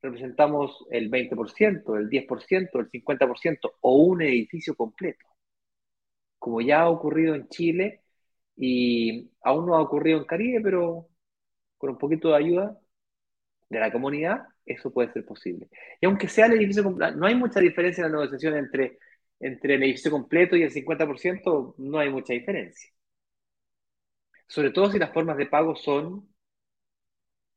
[0.01, 5.25] representamos el 20%, el 10%, el 50% o un edificio completo.
[6.39, 8.01] Como ya ha ocurrido en Chile
[8.55, 11.07] y aún no ha ocurrido en Caribe, pero
[11.77, 12.79] con un poquito de ayuda
[13.69, 15.69] de la comunidad, eso puede ser posible.
[16.01, 18.99] Y aunque sea el edificio completo, no hay mucha diferencia en la negociación entre,
[19.39, 22.91] entre el edificio completo y el 50%, no hay mucha diferencia.
[24.47, 26.30] Sobre todo si las formas de pago son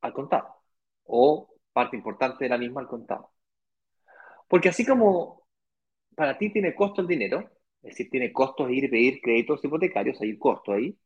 [0.04, 0.48] al contado
[1.04, 3.32] o parte importante de la misma al contado.
[4.48, 5.46] Porque así como
[6.16, 7.50] para ti tiene costo el dinero,
[7.82, 10.96] es decir, tiene costos ir pedir créditos hipotecarios, hay costo ahí,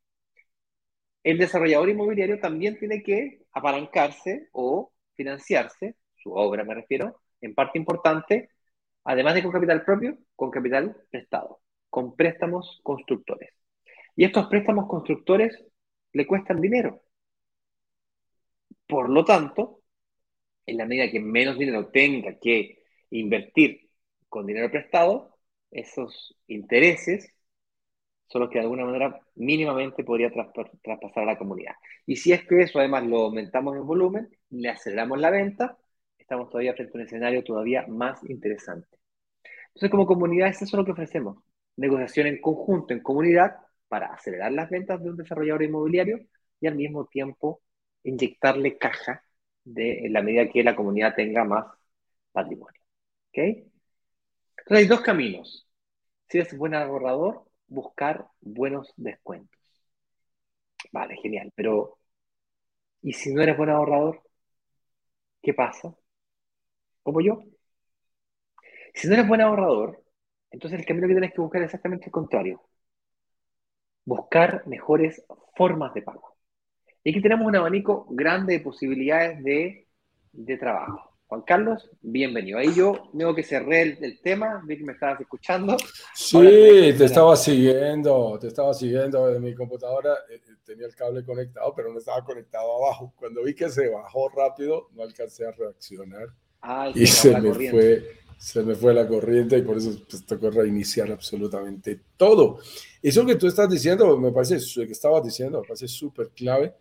[1.22, 7.78] el desarrollador inmobiliario también tiene que apalancarse o financiarse, su obra me refiero, en parte
[7.78, 8.50] importante,
[9.04, 13.50] además de con capital propio, con capital prestado, con préstamos constructores.
[14.16, 15.64] Y estos préstamos constructores
[16.12, 17.02] le cuestan dinero.
[18.88, 19.82] Por lo tanto,
[20.66, 23.90] en la medida que menos dinero tenga que invertir
[24.28, 25.38] con dinero prestado,
[25.70, 27.34] esos intereses
[28.28, 31.74] son los que de alguna manera mínimamente podría traspasar a la comunidad.
[32.06, 35.78] Y si es que eso además lo aumentamos en volumen, le aceleramos la venta,
[36.18, 38.98] estamos todavía frente a un escenario todavía más interesante.
[39.68, 41.38] Entonces, como comunidad, eso es lo que ofrecemos.
[41.76, 43.56] Negociación en conjunto, en comunidad,
[43.88, 46.20] para acelerar las ventas de un desarrollador inmobiliario
[46.60, 47.62] y al mismo tiempo
[48.08, 49.24] inyectarle caja
[49.64, 51.66] de, en la medida que la comunidad tenga más
[52.32, 52.80] patrimonio.
[53.30, 53.38] ¿Ok?
[53.38, 55.68] Entonces hay dos caminos.
[56.28, 59.58] Si eres buen ahorrador, buscar buenos descuentos.
[60.92, 61.52] Vale, genial.
[61.54, 61.98] Pero,
[63.02, 64.22] ¿y si no eres buen ahorrador?
[65.42, 65.94] ¿Qué pasa?
[67.02, 67.42] Como yo.
[68.94, 70.02] Si no eres buen ahorrador,
[70.50, 72.62] entonces el camino que tienes que buscar es exactamente el contrario.
[74.04, 76.37] Buscar mejores formas de pago.
[77.04, 81.12] Y aquí tenemos un abanico grande de posibilidades de, trabajo.
[81.28, 82.58] Juan Carlos, bienvenido.
[82.58, 85.76] Ahí yo veo que cerré el, tema, vi que me estabas escuchando.
[86.14, 90.14] Sí, te estaba siguiendo, te estaba siguiendo de mi computadora.
[90.30, 93.12] Eh, eh, tenía el cable conectado, pero no estaba conectado abajo.
[93.14, 96.28] Cuando vi que se bajó rápido, no alcancé a reaccionar.
[96.94, 101.12] y se me, fue, se me fue la corriente y por eso pues, tocó reiniciar
[101.12, 102.58] absolutamente todo.
[103.00, 106.74] Eso que tú estás diciendo, me parece, que estabas diciendo, me parece súper clave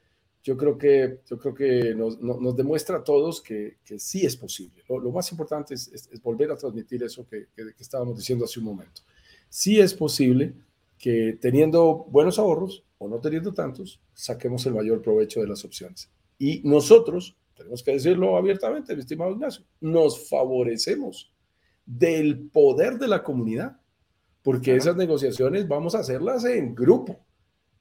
[0.48, 4.38] yo creo que, yo creo que nos, nos demuestra a todos que, que, sí es
[4.38, 4.82] posible.
[4.88, 8.66] Lo, más importante es, es, volver a transmitir eso que, que, estábamos diciendo hace un
[8.66, 9.02] momento.
[9.50, 10.54] Sí es posible
[10.98, 16.10] que teniendo buenos ahorros o no teniendo tantos, saquemos el mayor provecho de las opciones.
[16.40, 21.30] Y nosotros, tenemos que decirlo abiertamente, mi estimado Ignacio, nos favorecemos
[21.86, 23.82] del poder de la comunidad,
[24.44, 27.20] porque esas negociaciones vamos a hacerlas en grupo.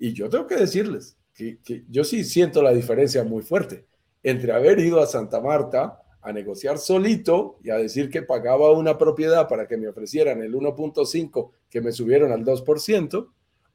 [0.00, 3.84] Y yo tengo que decirles, que, yo sí siento la diferencia muy fuerte
[4.22, 8.98] entre haber ido a Santa Marta a negociar solito y a decir que pagaba una
[8.98, 13.28] propiedad para que me ofrecieran el 1.5 que me subieron al 2%,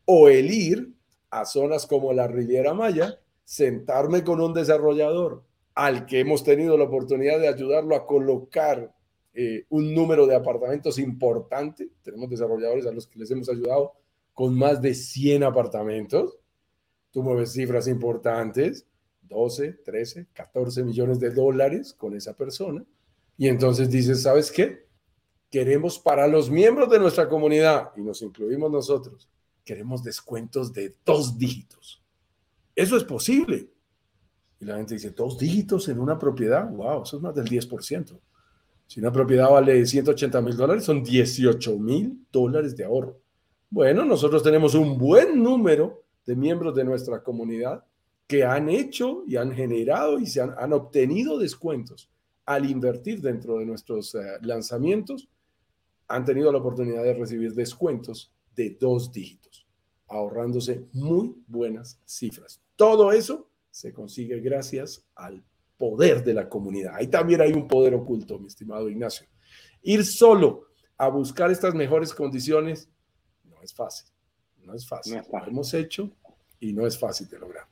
[0.06, 0.92] o el ir
[1.30, 5.44] a zonas como la Riviera Maya, sentarme con un desarrollador
[5.76, 8.94] al que hemos tenido la oportunidad de ayudarlo a colocar
[9.34, 11.90] eh, un número de apartamentos importante.
[12.04, 13.94] Tenemos desarrolladores a los que les hemos ayudado
[14.34, 16.41] con más de 100 apartamentos
[17.12, 18.86] tú mueves cifras importantes,
[19.24, 22.84] 12, 13, 14 millones de dólares con esa persona,
[23.38, 24.88] y entonces dices, ¿sabes qué?
[25.50, 29.30] Queremos para los miembros de nuestra comunidad, y nos incluimos nosotros,
[29.64, 32.04] queremos descuentos de dos dígitos.
[32.76, 33.70] Eso es posible.
[34.60, 38.20] Y la gente dice, dos dígitos en una propiedad, wow, eso es más del 10%.
[38.88, 43.20] Si una propiedad vale 180 mil dólares, son 18 mil dólares de ahorro.
[43.70, 47.84] Bueno, nosotros tenemos un buen número de miembros de nuestra comunidad
[48.26, 52.10] que han hecho y han generado y se han, obtenido descuentos
[52.46, 55.28] al invertir dentro de nuestros eh, lanzamientos
[56.08, 59.68] han tenido la oportunidad de recibir descuentos de dos dígitos,
[60.08, 62.62] ahorrándose muy buenas cifras.
[62.78, 65.44] Todo eso se consigue gracias al
[65.78, 66.96] poder de la comunidad.
[66.96, 69.28] Ahí también hay un poder oculto, mi estimado Ignacio.
[69.82, 70.68] Ir solo
[70.98, 72.90] a buscar estas mejores condiciones
[73.44, 74.08] no es fácil.
[74.64, 75.22] No es fácil.
[75.32, 76.10] Lo hemos hecho
[76.62, 77.66] y no es fácil de lograr.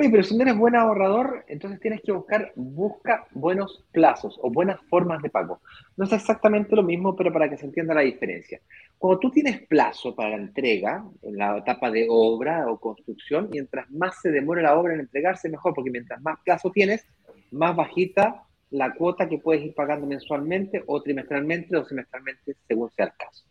[0.00, 4.48] Oye, pero si no eres buen ahorrador, entonces tienes que buscar, busca buenos plazos o
[4.48, 5.60] buenas formas de pago.
[5.96, 8.60] No es exactamente lo mismo, pero para que se entienda la diferencia.
[8.96, 13.90] Cuando tú tienes plazo para la entrega, en la etapa de obra o construcción, mientras
[13.90, 17.04] más se demore la obra en entregarse, mejor, porque mientras más plazo tienes,
[17.50, 23.06] más bajita la cuota que puedes ir pagando mensualmente o trimestralmente o semestralmente, según sea
[23.06, 23.47] el caso.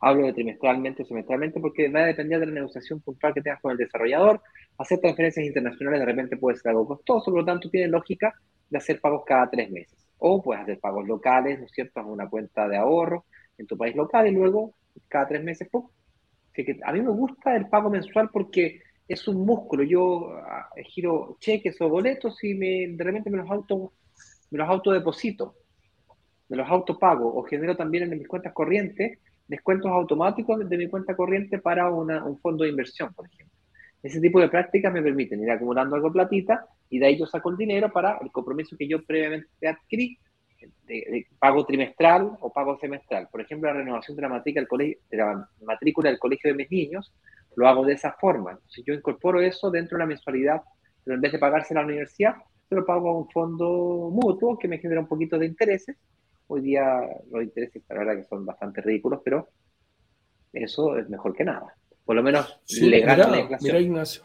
[0.00, 3.60] Hablo de trimestralmente o semestralmente porque va a depender de la negociación puntual que tengas
[3.60, 4.40] con el desarrollador.
[4.78, 8.34] Hacer transferencias internacionales de repente puede ser algo costoso, por lo tanto tiene lógica
[8.70, 9.98] de hacer pagos cada tres meses.
[10.18, 13.24] O puedes hacer pagos locales, ¿no es cierto?, a una cuenta de ahorro
[13.56, 14.74] en tu país local y luego
[15.08, 15.68] cada tres meses,
[16.84, 19.82] a mí me gusta el pago mensual porque es un músculo.
[19.84, 23.92] Yo ah, giro cheques o boletos y me, de repente me los auto
[24.50, 25.54] me los autodeposito,
[26.48, 31.16] me los autopago o genero también en mis cuentas corrientes descuentos automáticos de mi cuenta
[31.16, 33.56] corriente para un fondo de inversión, por ejemplo.
[34.02, 37.50] Ese tipo de prácticas me permiten ir acumulando algo platita y de ahí yo saco
[37.50, 40.18] el dinero para el compromiso que yo previamente adquirí
[40.86, 43.28] de, pago trimestral o pago semestral.
[43.30, 46.56] Por ejemplo, la renovación de la, matrícula del colegio, de la matrícula del colegio de
[46.56, 47.12] mis niños,
[47.56, 48.58] lo hago de esa forma.
[48.68, 50.62] Si yo incorporo eso dentro de la mensualidad,
[51.04, 52.36] pero en vez de pagarse a la universidad,
[52.68, 55.96] se lo pago a un fondo mutuo que me genera un poquito de intereses
[56.50, 56.82] Hoy día
[57.30, 59.50] los intereses, la verdad, que son bastante ridículos, pero
[60.52, 61.74] eso es mejor que nada.
[62.06, 63.70] Por lo menos le gana la inflación.
[63.70, 64.22] Mira, Ignacio.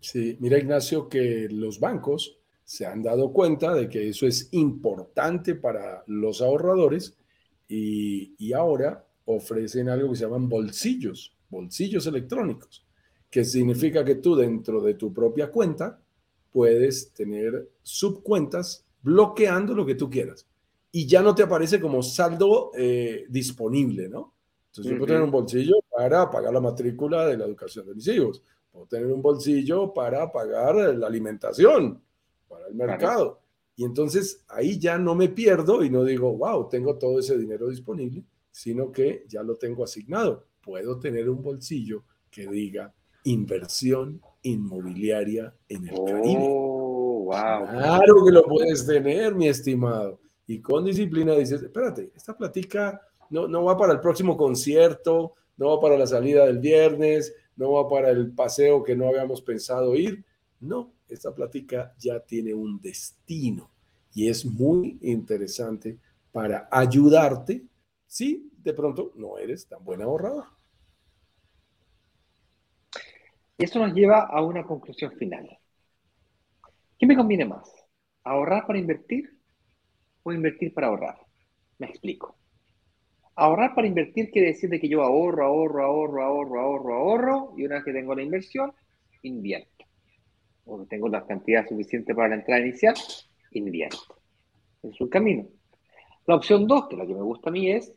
[0.00, 5.54] Sí, mira, Ignacio, que los bancos se han dado cuenta de que eso es importante
[5.54, 7.18] para los ahorradores
[7.68, 12.86] y, y ahora ofrecen algo que se llaman bolsillos, bolsillos electrónicos,
[13.28, 16.00] que significa que tú dentro de tu propia cuenta
[16.50, 20.46] puedes tener subcuentas bloqueando lo que tú quieras
[20.92, 24.34] y ya no te aparece como saldo eh, disponible, ¿no?
[24.66, 28.06] Entonces yo puedo tener un bolsillo para pagar la matrícula de la educación de mis
[28.08, 32.00] hijos, puedo tener un bolsillo para pagar la alimentación,
[32.48, 33.40] para el mercado.
[33.74, 37.68] Y entonces ahí ya no me pierdo y no digo, wow, tengo todo ese dinero
[37.68, 40.46] disponible, sino que ya lo tengo asignado.
[40.60, 46.46] Puedo tener un bolsillo que diga inversión inmobiliaria en el Caribe.
[46.48, 47.66] Oh, wow.
[47.70, 53.46] Claro que lo puedes tener, mi estimado y con disciplina dices, espérate, esta platica no,
[53.46, 57.88] no va para el próximo concierto, no va para la salida del viernes, no va
[57.88, 60.24] para el paseo que no habíamos pensado ir.
[60.58, 63.70] No, esta plática ya tiene un destino
[64.12, 66.00] y es muy interesante
[66.32, 67.62] para ayudarte
[68.08, 70.46] si de pronto no eres tan buen ahorrador.
[73.56, 75.48] Y esto nos lleva a una conclusión final.
[76.98, 77.72] ¿Qué me conviene más?
[78.24, 79.39] ¿Ahorrar para invertir
[80.22, 81.18] o invertir para ahorrar.
[81.78, 82.36] Me explico.
[83.36, 87.64] Ahorrar para invertir quiere decir de que yo ahorro, ahorro, ahorro, ahorro, ahorro, ahorro, y
[87.64, 88.72] una vez que tengo la inversión,
[89.22, 89.84] invierto.
[90.64, 92.94] O tengo la cantidad suficiente para la entrada inicial,
[93.52, 94.20] invierto.
[94.82, 95.46] Es un camino.
[96.26, 97.92] La opción 2, que es la que me gusta a mí, es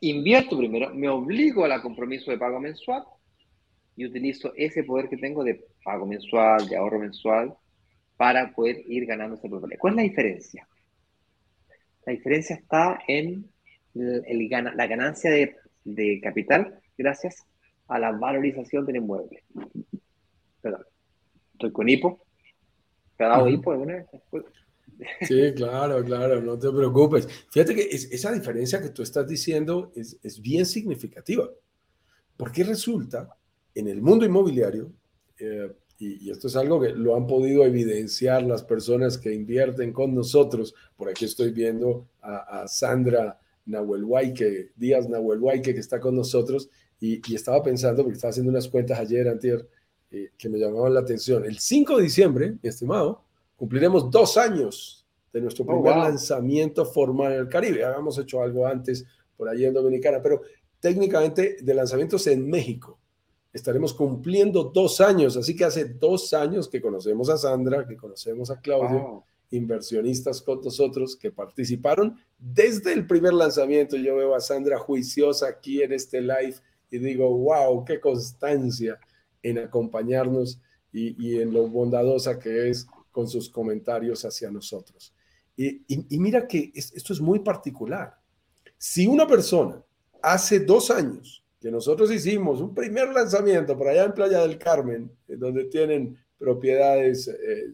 [0.00, 3.04] invierto primero, me obligo al compromiso de pago mensual
[3.96, 7.54] y utilizo ese poder que tengo de pago mensual, de ahorro mensual,
[8.16, 9.78] para poder ir ganando ese problema.
[9.78, 10.68] ¿Cuál es la diferencia?
[12.06, 13.50] La diferencia está en
[13.94, 15.30] la ganancia
[15.84, 17.44] de, capital gracias
[17.88, 19.42] a la valorización del inmueble.
[20.60, 20.84] Perdón.
[21.52, 22.24] Estoy con hipo.
[23.16, 24.06] ¿Te ha dado hipo alguna vez?
[25.22, 27.26] Sí, claro, claro, no te preocupes.
[27.50, 31.48] Fíjate que esa diferencia que tú estás diciendo es, bien significativa,
[32.36, 33.36] porque resulta
[33.74, 34.92] en el mundo inmobiliario,
[35.38, 40.14] eh, y, esto es algo que lo han podido evidenciar las personas que invierten con
[40.14, 40.74] nosotros.
[40.96, 47.62] Por aquí estoy viendo a, Sandra Nahuelhuayque, Díaz Nahuelhuayque, que está con nosotros, y, estaba
[47.62, 49.68] pensando, porque estaba haciendo unas cuentas ayer, antier,
[50.10, 51.44] eh, que me llamaban la atención.
[51.44, 53.22] El 5 de diciembre, mi estimado,
[53.56, 57.84] cumpliremos dos años de nuestro oh, primer lanzamiento formal en el Caribe.
[57.84, 59.04] Habíamos hecho algo antes
[59.36, 60.40] por allí en Dominicana, pero
[60.80, 62.99] técnicamente de lanzamientos en México
[63.52, 68.50] estaremos cumpliendo dos años, así que hace dos años que conocemos a Sandra, que conocemos
[68.50, 73.96] a Claudio, inversionistas con nosotros que participaron desde el primer lanzamiento.
[73.96, 76.54] Yo veo a Sandra juiciosa aquí en este live
[76.90, 78.98] y digo, wow, qué constancia
[79.42, 80.60] en acompañarnos
[80.92, 85.12] y, en lo bondadosa que es con sus comentarios hacia nosotros.
[85.56, 85.84] Y,
[86.18, 88.18] mira que esto es muy particular.
[88.78, 89.82] Si una persona
[90.22, 95.10] hace dos años que nosotros hicimos un primer lanzamiento por allá en Playa del Carmen,
[95.28, 97.72] donde tienen propiedades eh,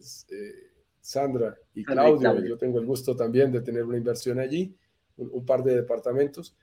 [0.99, 4.75] Sandra y Claudio, yo tengo el gusto también de tener una inversión allí,
[5.15, 6.53] un par de departamentos.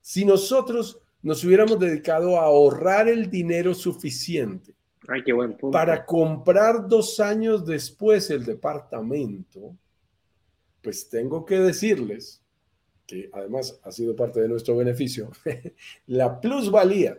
[0.00, 4.74] Si nosotros nos hubiéramos dedicado a ahorrar el dinero suficiente
[5.70, 9.76] para comprar dos años después el departamento,
[10.82, 12.41] pues tengo que decirles
[13.12, 15.30] que además ha sido parte de nuestro beneficio,
[16.06, 17.18] la plusvalía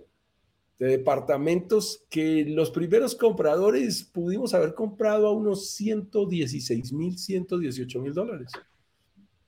[0.79, 8.13] de departamentos que los primeros compradores pudimos haber comprado a unos 116 mil, 118 mil
[8.13, 8.51] dólares.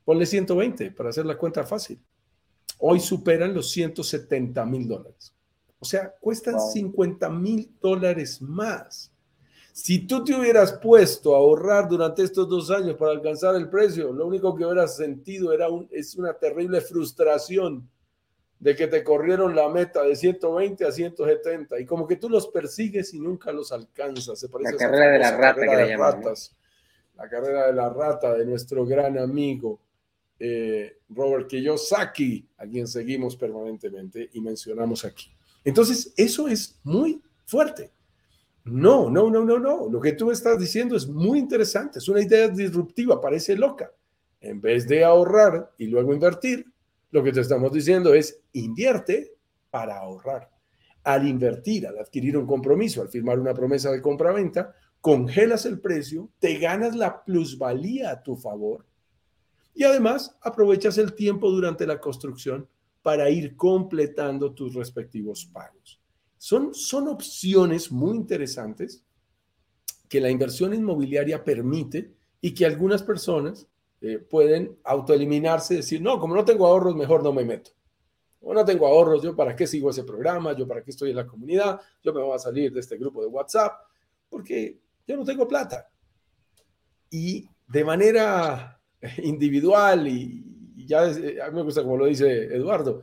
[0.03, 1.99] Ponle 120 para hacer la cuenta fácil
[2.79, 5.33] hoy superan los 170 mil dólares.
[5.79, 9.11] O sea, cuestan 50 mil dólares más.
[9.75, 14.13] Si tú te hubieras puesto a ahorrar durante estos dos años para alcanzar el precio,
[14.13, 17.85] lo único que hubieras sentido era un, es una terrible frustración
[18.57, 22.47] de que te corrieron la meta de 120 a 170 y como que tú los
[22.47, 24.39] persigues y nunca los alcanzas.
[24.39, 26.55] Se parece la carrera de la rata que le ratas,
[27.17, 29.81] La carrera de la rata de nuestro gran amigo
[30.39, 35.29] eh, Robert Kiyosaki, a quien seguimos permanentemente y mencionamos aquí.
[35.65, 37.91] Entonces, eso es muy fuerte.
[38.65, 39.87] No, no, no, no, no.
[39.89, 41.99] Lo que tú estás diciendo es muy interesante.
[41.99, 43.91] Es una idea disruptiva, parece loca.
[44.41, 46.65] En vez de ahorrar y luego invertir,
[47.11, 49.33] lo que te estamos diciendo es invierte
[49.69, 50.49] para ahorrar.
[51.03, 56.31] Al invertir, al adquirir un compromiso, al firmar una promesa de compra-venta, congelas el precio,
[56.39, 58.85] te ganas la plusvalía a tu favor
[59.75, 62.67] y además aprovechas el tiempo durante la construcción
[63.03, 66.01] para ir completando tus respectivos pagos.
[66.45, 69.03] Son, son opciones muy interesantes
[70.07, 73.67] que la inversión inmobiliaria permite y que algunas personas
[73.99, 77.71] eh, pueden autoeliminarse y decir, no, como no tengo ahorros, mejor no me meto.
[78.41, 81.15] O no tengo ahorros, yo para qué sigo ese programa, yo para qué estoy en
[81.15, 83.79] la comunidad, yo me voy a salir de este grupo de WhatsApp,
[84.29, 85.89] porque yo no tengo plata.
[87.09, 88.79] Y de manera
[89.23, 93.01] individual y, ya eh, a mí me gusta como lo dice Eduardo,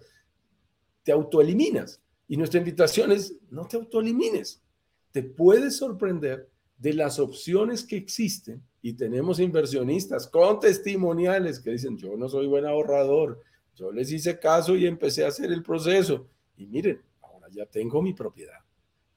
[1.03, 2.01] te autoeliminas.
[2.32, 4.62] Y nuestra invitación es, no te autoelimines.
[5.10, 11.98] Te puedes sorprender de las opciones que existen y tenemos inversionistas con testimoniales que dicen,
[11.98, 13.42] yo no soy buen ahorrador,
[13.76, 16.26] yo les hice caso y empecé a hacer el proceso.
[16.56, 18.60] Y miren, ahora ya tengo mi propiedad.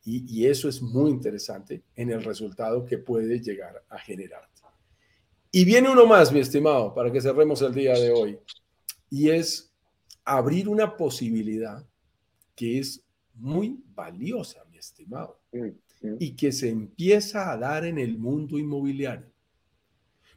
[0.03, 4.49] Y, y eso es muy interesante en el resultado que puede llegar a generar.
[5.53, 8.37] Y viene uno más, mi estimado, para que cerremos el día de hoy,
[9.09, 9.73] y es
[10.25, 11.81] abrir una posibilidad
[12.55, 13.04] que es
[13.35, 15.39] muy valiosa, mi estimado,
[16.19, 19.27] y que se empieza a dar en el mundo inmobiliario.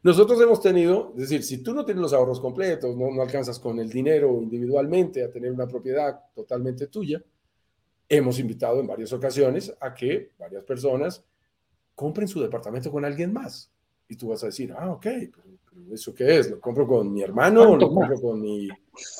[0.03, 3.59] Nosotros hemos tenido, es decir, si tú no tienes los ahorros completos, no, no alcanzas
[3.59, 7.23] con el dinero individualmente a tener una propiedad totalmente tuya,
[8.09, 11.25] hemos invitado en varias ocasiones a que varias personas
[11.95, 13.73] compren su departamento con alguien más.
[14.09, 16.51] Y tú vas a decir, ah, ok, pero, ¿eso qué es?
[16.51, 17.77] ¿Lo compro con mi hermano?
[17.77, 18.69] ¿Lo compro con mi,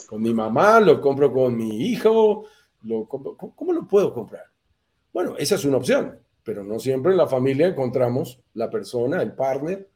[0.07, 0.81] con mi mamá?
[0.81, 2.47] ¿Lo compro con mi hijo?
[2.83, 4.45] ¿Lo ¿cómo, lo puedo comprar?
[5.13, 9.33] Bueno, esa es una opción, pero no siempre en la familia encontramos la persona, el
[9.33, 9.89] partner,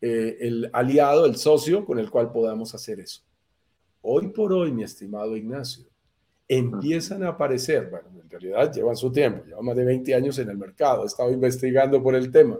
[0.00, 3.22] eh, el aliado, el socio con el cual podamos hacer eso.
[4.02, 5.84] Hoy por hoy, mi estimado Ignacio,
[6.46, 10.50] empiezan a aparecer, bueno, en realidad llevan su tiempo, llevan más de 20 años en
[10.50, 12.58] el mercado, he estado investigando por el tema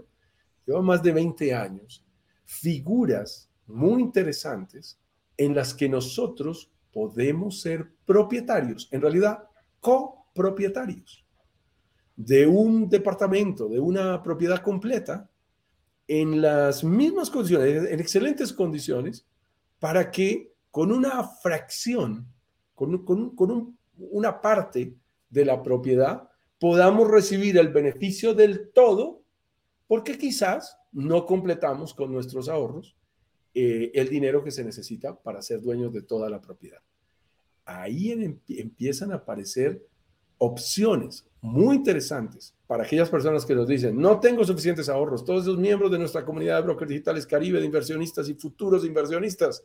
[0.66, 2.05] lleva más de 20 años,
[2.45, 4.99] figuras muy interesantes
[5.37, 9.45] en las que nosotros podemos ser propietarios, en realidad
[9.85, 11.26] copropietarios
[12.16, 15.28] de un departamento, de una propiedad completa,
[16.09, 19.26] en las mismas condiciones, en excelentes condiciones,
[19.78, 22.26] para que con una fracción,
[22.74, 24.97] con, con una parte
[25.28, 26.28] de la propiedad,
[26.59, 29.22] podamos recibir el beneficio del todo
[29.87, 32.97] porque quizás no completamos con nuestros ahorros
[33.53, 36.80] eh, el dinero que se necesita para ser dueños de toda la propiedad.
[37.65, 38.12] Ahí
[38.49, 39.87] empiezan a aparecer
[40.39, 45.59] opciones muy interesantes para aquellas personas que nos dicen, no tengo suficientes ahorros, todos esos
[45.59, 49.62] miembros de nuestra comunidad de brokers digitales Caribe, de inversionistas y futuros inversionistas,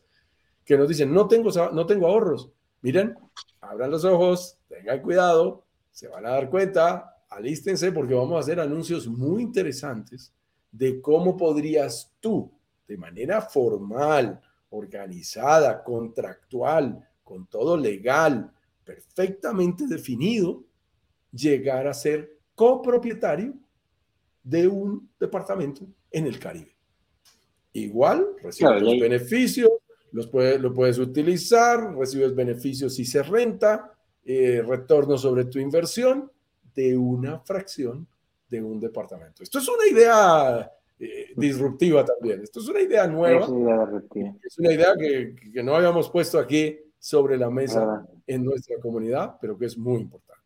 [0.64, 2.50] que nos dicen, no tengo, no tengo ahorros.
[2.82, 3.16] Miren,
[3.60, 8.60] abran los ojos, tengan cuidado, se van a dar cuenta, alístense porque vamos a hacer
[8.60, 10.32] anuncios muy interesantes
[10.70, 12.52] de cómo podrías tú,
[12.86, 14.40] de manera formal,
[14.70, 18.50] organizada, contractual, con todo legal,
[18.84, 20.64] perfectamente definido,
[21.30, 23.54] llegar a ser copropietario
[24.42, 26.76] de un departamento en el Caribe.
[27.72, 29.70] Igual, recibes los beneficios,
[30.10, 30.28] los
[30.60, 36.32] lo puedes utilizar, recibes beneficios si se renta, eh, retorno sobre tu inversión
[36.74, 38.08] de una fracción
[38.48, 39.44] de un departamento.
[39.44, 42.42] Esto es una idea eh, disruptiva también.
[42.42, 43.44] Esto es una idea nueva.
[44.42, 49.38] Es una idea, que, que, no habíamos puesto aquí sobre la mesa en nuestra comunidad,
[49.40, 50.40] pero que es muy importante.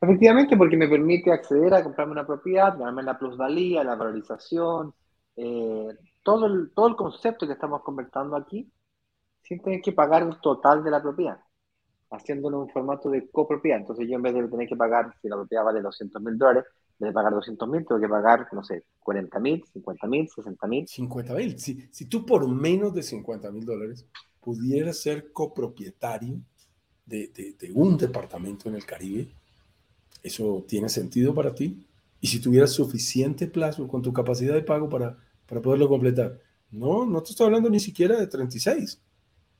[0.00, 4.94] Efectivamente, porque me permite acceder a comprarme una propiedad, darme la plusvalía, la valorización,
[5.34, 5.88] eh,
[6.22, 8.70] todo, el, todo el concepto que estamos conversando aquí,
[9.42, 11.38] sin tener que pagar el total de la propiedad,
[12.10, 13.78] haciéndolo en un formato de copropiedad.
[13.78, 16.64] Entonces yo en vez de tener que pagar, si la propiedad vale 200 mil dólares,
[17.00, 20.28] en vez de pagar 200 mil, tengo que pagar, no sé, 40 mil, 50 mil,
[20.28, 20.86] 60 mil.
[20.86, 21.58] 50 mil.
[21.58, 24.06] Si, si tú por menos de 50 mil dólares
[24.48, 26.40] pudieras ser copropietario
[27.04, 29.28] de, de, de un departamento en el Caribe,
[30.22, 31.86] ¿Eso tiene sentido para ti?
[32.18, 36.40] Y si tuvieras suficiente plazo con tu capacidad de pago para, para poderlo completar.
[36.70, 39.02] No, no te estoy hablando ni siquiera de 36.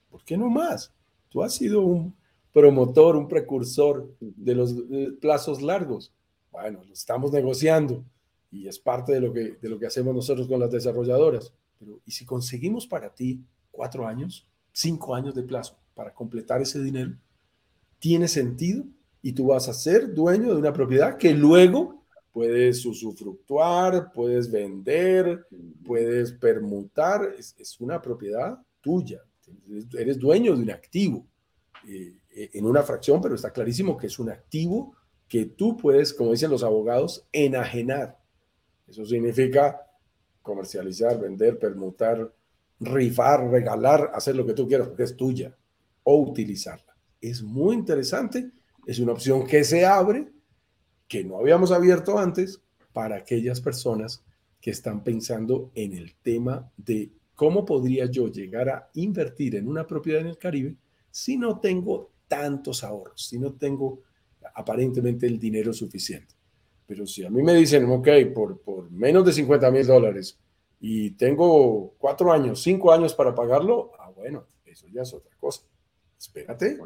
[0.08, 0.90] ¿Por qué no más?
[1.28, 2.14] Tú has sido un
[2.50, 4.74] promotor, un precursor de los
[5.20, 6.14] plazos largos.
[6.50, 8.06] Bueno, lo estamos negociando
[8.50, 11.52] y es parte de lo, que, de lo que hacemos nosotros con las desarrolladoras.
[11.78, 14.48] Pero, ¿y si conseguimos para ti cuatro años,
[14.78, 17.12] cinco años de plazo para completar ese dinero?
[17.98, 18.84] ¿Tiene sentido?
[19.22, 25.46] y tú vas a ser dueño de una propiedad que luego puedes usufructuar, puedes vender,
[25.84, 29.20] puedes permutar, es, una propiedad tuya,
[29.96, 31.26] eres dueño de un activo
[31.86, 34.94] eh, en una fracción, pero está clarísimo que es un activo
[35.26, 38.18] que tú puedes, como dicen los abogados, enajenar.
[38.86, 39.82] Eso significa
[40.40, 42.32] comercializar, vender, permutar,
[42.80, 45.56] rifar, regalar, hacer lo que tú quieras, porque es tuya,
[46.02, 46.96] o utilizarla.
[47.20, 48.52] Es muy interesante
[48.88, 50.32] es una opción que se abre,
[51.06, 52.62] que no habíamos abierto antes,
[52.94, 54.24] para aquellas personas
[54.62, 59.86] que están pensando en el tema de cómo podría yo llegar a invertir en una
[59.86, 60.74] propiedad en el Caribe
[61.10, 64.00] si no tengo tantos ahorros, si no tengo
[64.54, 66.34] aparentemente el dinero suficiente.
[66.86, 70.38] Pero si a mí me dicen, ok, por, por menos de 50 mil dólares
[70.80, 75.62] y tengo cuatro años, cinco años para pagarlo, ah, bueno, eso ya es otra cosa.
[76.18, 76.78] Espérate.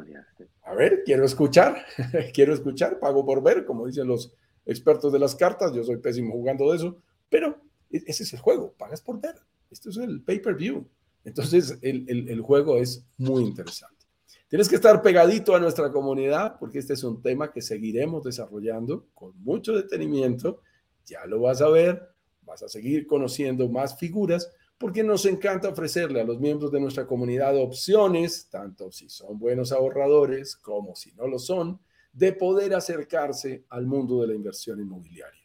[0.63, 1.85] A ver, quiero escuchar.
[2.33, 2.99] quiero escuchar.
[2.99, 4.33] Pago por ver, como dicen los
[4.65, 5.73] expertos de las cartas.
[5.73, 6.97] Yo soy pésimo jugando de eso.
[7.29, 8.73] Pero e-, ese es el juego.
[8.77, 9.35] Pagas por ver.
[9.71, 10.87] Esto es el pay-per-view.
[11.25, 14.05] Entonces, el, el, el juego es muy interesante.
[14.49, 19.07] Tienes que estar pegadito a nuestra comunidad porque este es un tema que seguiremos desarrollando
[19.15, 20.61] con mucho detenimiento.
[21.05, 22.12] Ya lo vas a ver,
[22.45, 27.07] vas a seguir conociendo más figuras porque nos encanta ofrecerle a los miembros de nuestra
[27.07, 31.79] comunidad opciones, tanto si son buenos ahorradores como si no lo son,
[32.11, 35.41] de poder acercarse al mundo de la inversión inmobiliaria.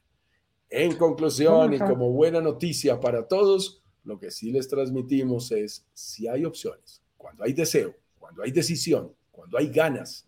[0.71, 6.29] En conclusión y como buena noticia para todos, lo que sí les transmitimos es si
[6.29, 10.27] hay opciones, cuando hay deseo, cuando hay decisión, cuando hay ganas,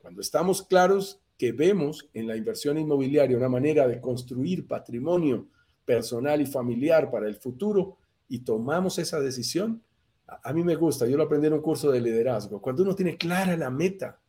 [0.00, 5.48] cuando estamos claros que vemos en la inversión inmobiliaria una manera de construir patrimonio
[5.84, 9.82] personal y familiar para el futuro, y tomamos esa decisión,
[10.26, 13.16] a, mí me gusta, yo lo aprendí en un curso de liderazgo, cuando uno tiene
[13.16, 14.20] clara la meta,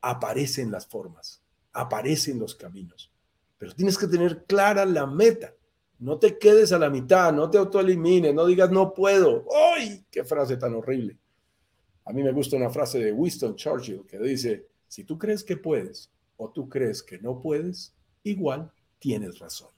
[0.00, 3.12] aparecen las formas, aparecen los caminos,
[3.58, 5.54] pero tienes que tener clara la meta.
[5.98, 9.44] No te quedes a la mitad, no te autoelimines, no digas no puedo.
[9.76, 10.02] ¡Ay!
[10.10, 11.18] ¡Qué frase tan horrible!
[12.06, 15.58] A mí me gusta una frase de Winston Churchill que dice, si tú crees que
[15.58, 19.68] puedes o tú crees que no puedes, igual tienes razón.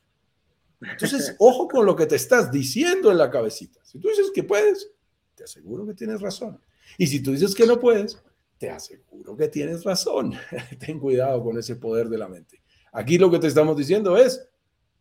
[0.91, 3.81] Entonces, ojo con lo que te estás diciendo en la cabecita.
[3.85, 4.91] Si tú dices que puedes,
[5.35, 6.61] te aseguro que tienes razón.
[6.99, 8.23] Y si tú dices que no puedes,
[8.59, 10.35] te aseguro que tienes razón.
[10.79, 12.63] Ten cuidado con ese poder de la mente.
[12.93, 14.49] Aquí lo que te estamos diciendo es,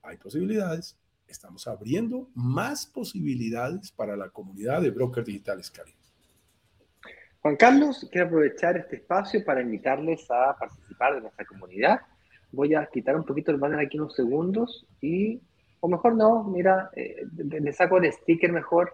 [0.01, 5.97] hay posibilidades, estamos abriendo más posibilidades para la comunidad de brokers digitales Caribe.
[7.41, 12.01] Juan Carlos, quiero aprovechar este espacio para invitarles a participar de nuestra comunidad.
[12.51, 15.41] Voy a quitar un poquito el banner aquí unos segundos y
[15.81, 18.93] o mejor no, mira, eh, le saco el sticker mejor.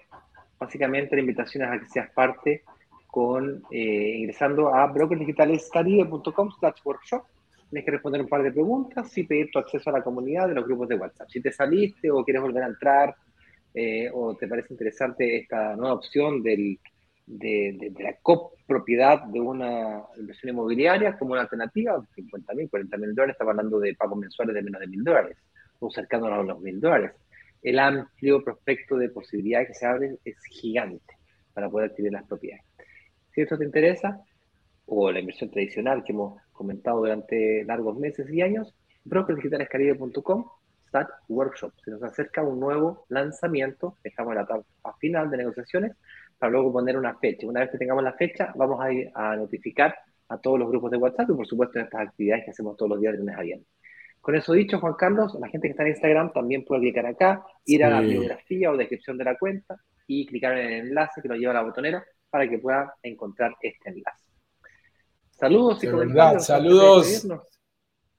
[0.57, 2.63] Básicamente la invitación es a que seas parte
[3.07, 7.23] con eh, ingresando a brokersdigitalescaribe.com slash workshop.
[7.69, 10.55] Tienes que responder un par de preguntas y pedir tu acceso a la comunidad de
[10.55, 11.29] los grupos de WhatsApp.
[11.29, 13.15] Si te saliste o quieres volver a entrar
[13.73, 16.79] eh, o te parece interesante esta nueva opción del,
[17.25, 23.13] de, de, la copropiedad de una inversión inmobiliaria como una alternativa, 50 mil, 40 mil
[23.13, 25.37] dólares, estamos hablando de pagos mensuales de menos de mil dólares
[25.79, 27.11] o cercano a los mil dólares.
[27.61, 31.17] El amplio prospecto de posibilidades que se abren es gigante
[31.53, 32.63] para poder adquirir las propiedades.
[33.33, 34.21] Si esto te interesa,
[34.85, 38.73] o la inversión tradicional que hemos comentado durante largos meses y años,
[39.03, 40.45] brokersdigitalescaribe.com
[41.27, 41.73] workshop.
[41.83, 44.63] Se nos acerca un nuevo lanzamiento, en la etapa
[44.99, 45.93] final de negociaciones,
[46.37, 47.47] para luego poner una fecha.
[47.47, 49.95] Una vez que tengamos la fecha, vamos a, a notificar
[50.29, 52.89] a todos los grupos de WhatsApp y por supuesto en estas actividades que hacemos todos
[52.91, 53.67] los días de lunes a viernes.
[54.27, 57.45] Con eso dicho, Juan Carlos, la gente que está en Instagram también puede clicar acá,
[57.63, 61.29] ir a la biografía o descripción de la cuenta y clicar en el enlace que
[61.29, 64.25] lo lleva a la botonera para que pueda encontrar este enlace.
[65.31, 66.45] Saludos y comentarios.
[66.45, 67.25] Saludos.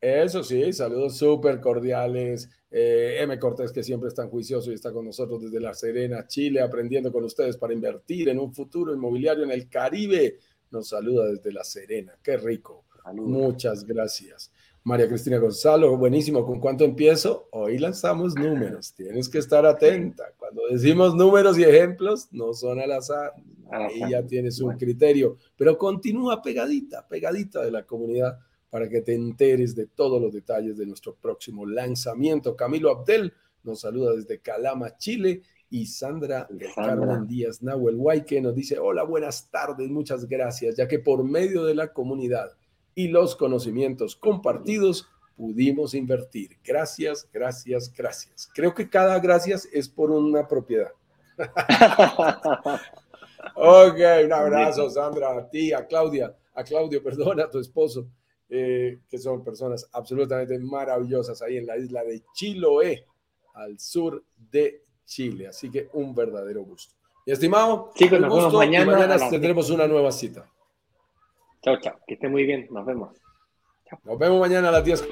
[0.01, 2.49] Eso sí, saludos súper cordiales.
[2.71, 3.39] Eh, M.
[3.39, 7.13] Cortés, que siempre está en juicioso y está con nosotros desde La Serena, Chile, aprendiendo
[7.13, 10.39] con ustedes para invertir en un futuro inmobiliario en el Caribe.
[10.71, 12.15] Nos saluda desde La Serena.
[12.23, 12.87] Qué rico.
[13.13, 14.51] Muchas gracias.
[14.89, 16.47] María Cristina Gonzalo, buenísimo.
[16.47, 17.47] ¿Con cuánto empiezo?
[17.53, 18.95] Hoy lanzamos números.
[18.95, 20.33] Tienes que estar atenta.
[20.39, 23.35] Cuando decimos números y ejemplos, no son al azar.
[23.71, 25.37] Ahí ya tienes un criterio.
[25.59, 28.39] Pero continúa pegadita, pegadita de la comunidad
[28.71, 32.57] para que te enteres de todos los detalles de nuestro próximo lanzamiento.
[32.57, 33.35] Camilo Abdel
[33.65, 35.43] nos saluda desde Calama, Chile.
[35.69, 40.99] Y Sandra, Carmen Díaz Nahuel Huayque nos dice, hola, buenas tardes, muchas gracias, ya que
[40.99, 42.57] por medio de la comunidad
[42.99, 46.59] y los conocimientos compartidos pudimos invertir.
[46.65, 48.51] Gracias, gracias, gracias.
[48.53, 50.91] Creo que cada gracias es por una propiedad.
[53.55, 58.09] ok, un abrazo, Sandra, a ti, a Claudia, a Claudio, perdón, a tu esposo.
[58.51, 63.07] Eh, que son personas absolutamente maravillosas ahí en la isla de Chiloé,
[63.55, 65.47] al sur de Chile.
[65.47, 66.97] Así que un verdadero gusto.
[67.25, 68.91] Y estimado, Chicos, nos vemos mañana.
[68.91, 70.51] mañana tendremos una nueva cita.
[71.63, 71.99] Chao, chao.
[72.07, 72.67] Que esté muy bien.
[72.71, 73.17] Nos vemos.
[74.05, 75.09] Nos vemos mañana a las 10.